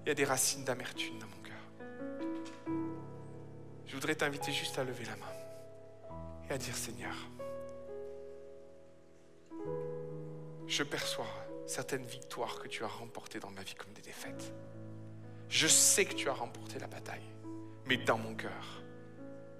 Il 0.04 0.08
y 0.08 0.10
a 0.12 0.14
des 0.14 0.24
racines 0.24 0.64
d'amertume 0.64 1.18
dans 1.18 1.26
mon 1.26 1.42
cœur. 1.42 2.74
Je 3.86 3.94
voudrais 3.94 4.14
t'inviter 4.14 4.52
juste 4.52 4.78
à 4.78 4.84
lever 4.84 5.04
la 5.04 5.16
main 5.16 5.32
et 6.48 6.52
à 6.52 6.58
dire 6.58 6.76
Seigneur, 6.76 7.14
je 10.66 10.82
perçois 10.82 11.26
certaines 11.66 12.06
victoires 12.06 12.58
que 12.58 12.68
tu 12.68 12.84
as 12.84 12.88
remportées 12.88 13.40
dans 13.40 13.50
ma 13.50 13.62
vie 13.62 13.74
comme 13.74 13.92
des 13.92 14.02
défaites. 14.02 14.52
Je 15.48 15.66
sais 15.66 16.04
que 16.04 16.14
tu 16.14 16.28
as 16.28 16.32
remporté 16.32 16.78
la 16.78 16.86
bataille, 16.86 17.28
mais 17.86 17.96
dans 17.96 18.18
mon 18.18 18.34
cœur, 18.34 18.82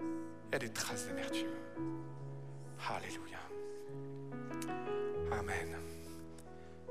il 0.00 0.52
y 0.52 0.56
a 0.56 0.58
des 0.58 0.72
traces 0.72 1.06
d'amertume. 1.06 1.50
Alléluia. 2.88 3.38
Amen. 5.32 5.76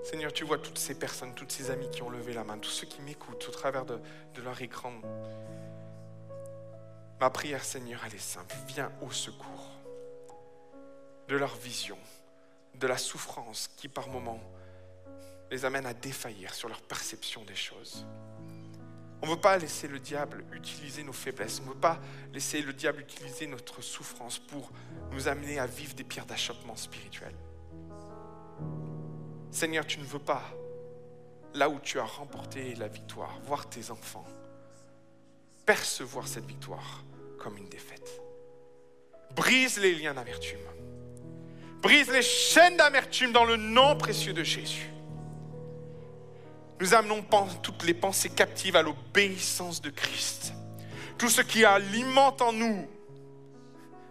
Seigneur, 0.03 0.31
tu 0.31 0.43
vois 0.43 0.57
toutes 0.57 0.77
ces 0.77 0.97
personnes, 0.97 1.33
toutes 1.35 1.51
ces 1.51 1.71
amis 1.71 1.89
qui 1.91 2.01
ont 2.03 2.09
levé 2.09 2.33
la 2.33 2.43
main, 2.43 2.57
tous 2.57 2.69
ceux 2.69 2.87
qui 2.87 3.01
m'écoutent 3.01 3.47
au 3.47 3.51
travers 3.51 3.85
de, 3.85 3.99
leur 4.43 4.61
écran. 4.61 4.93
Ma 7.19 7.29
prière, 7.29 7.63
Seigneur, 7.63 8.01
elle 8.05 8.15
est 8.15 8.17
simple. 8.17 8.55
Viens 8.67 8.91
au 9.01 9.11
secours 9.11 9.71
de 11.27 11.35
leur 11.35 11.55
vision, 11.57 11.97
de 12.75 12.87
la 12.87 12.97
souffrance 12.97 13.67
qui 13.75 13.87
par 13.87 14.07
moments 14.07 14.41
les 15.51 15.65
amène 15.65 15.85
à 15.85 15.93
défaillir 15.93 16.53
sur 16.53 16.69
leur 16.69 16.81
perception 16.81 17.43
des 17.43 17.55
choses. 17.55 18.05
On 19.21 19.25
ne 19.25 19.31
veut 19.31 19.39
pas 19.39 19.57
laisser 19.57 19.87
le 19.87 19.99
diable 19.99 20.45
utiliser 20.53 21.03
nos 21.03 21.13
faiblesses. 21.13 21.59
On 21.61 21.69
ne 21.69 21.73
veut 21.73 21.79
pas 21.79 21.99
laisser 22.33 22.61
le 22.61 22.73
diable 22.73 23.01
utiliser 23.01 23.47
notre 23.47 23.81
souffrance 23.81 24.39
pour 24.39 24.71
nous 25.11 25.27
amener 25.27 25.59
à 25.59 25.65
vivre 25.65 25.93
des 25.93 26.03
pierres 26.03 26.25
d'achoppement 26.25 26.75
spirituel. 26.75 27.33
Seigneur, 29.51 29.85
tu 29.85 29.99
ne 29.99 30.05
veux 30.05 30.19
pas, 30.19 30.43
là 31.53 31.69
où 31.69 31.79
tu 31.79 31.99
as 31.99 32.05
remporté 32.05 32.75
la 32.75 32.87
victoire, 32.87 33.39
voir 33.41 33.67
tes 33.67 33.91
enfants 33.91 34.25
percevoir 35.69 36.27
cette 36.27 36.47
victoire 36.47 37.03
comme 37.37 37.55
une 37.55 37.69
défaite. 37.69 38.09
Brise 39.35 39.79
les 39.79 39.93
liens 39.93 40.15
d'amertume. 40.15 40.57
Brise 41.83 42.09
les 42.09 42.23
chaînes 42.23 42.75
d'amertume 42.75 43.31
dans 43.31 43.45
le 43.45 43.55
nom 43.55 43.95
précieux 43.95 44.33
de 44.33 44.43
Jésus. 44.43 44.89
Nous 46.79 46.93
amenons 46.93 47.23
toutes 47.61 47.83
les 47.83 47.93
pensées 47.93 48.29
captives 48.29 48.75
à 48.75 48.81
l'obéissance 48.81 49.81
de 49.81 49.89
Christ. 49.89 50.53
Tout 51.17 51.29
ce 51.29 51.41
qui 51.41 51.65
alimente 51.65 52.41
en 52.41 52.53
nous 52.53 52.87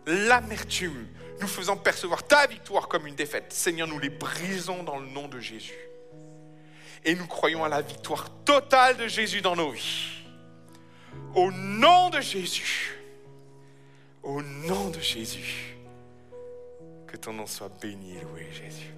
l'amertume, 0.06 1.06
nous 1.40 1.46
faisant 1.46 1.76
percevoir 1.76 2.22
ta 2.26 2.46
victoire 2.46 2.88
comme 2.88 3.06
une 3.06 3.14
défaite. 3.14 3.52
Seigneur, 3.52 3.86
nous 3.86 3.98
les 3.98 4.10
brisons 4.10 4.82
dans 4.82 4.98
le 4.98 5.06
nom 5.06 5.28
de 5.28 5.38
Jésus. 5.38 5.78
Et 7.04 7.14
nous 7.14 7.26
croyons 7.26 7.64
à 7.64 7.68
la 7.68 7.80
victoire 7.80 8.28
totale 8.44 8.96
de 8.96 9.06
Jésus 9.06 9.40
dans 9.40 9.54
nos 9.54 9.70
vies. 9.70 10.24
Au 11.34 11.50
nom 11.52 12.10
de 12.10 12.20
Jésus. 12.20 12.98
Au 14.22 14.42
nom 14.42 14.88
de 14.90 15.00
Jésus. 15.00 15.76
Que 17.06 17.16
ton 17.16 17.32
nom 17.32 17.46
soit 17.46 17.70
béni 17.80 18.16
et 18.16 18.20
loué, 18.20 18.48
Jésus. 18.52 18.92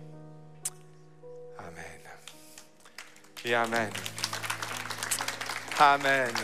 Amen. 1.58 1.99
Et 3.44 3.54
Amen. 3.54 3.90
Amen. 5.78 6.34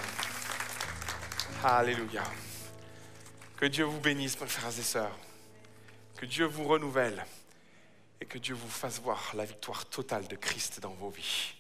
Alléluia. 1.63 2.23
Que 3.57 3.67
Dieu 3.67 3.85
vous 3.85 4.01
bénisse, 4.01 4.41
mes 4.41 4.47
frères 4.47 4.69
et 4.69 4.83
sœurs. 4.83 5.19
Que 6.17 6.25
Dieu 6.25 6.47
vous 6.47 6.65
renouvelle 6.65 7.25
et 8.21 8.25
que 8.25 8.39
Dieu 8.39 8.55
vous 8.55 8.69
fasse 8.69 9.01
voir 9.01 9.33
la 9.35 9.45
victoire 9.45 9.85
totale 9.87 10.27
de 10.27 10.37
Christ 10.37 10.81
dans 10.81 10.95
vos 10.95 11.11
vies. 11.11 11.56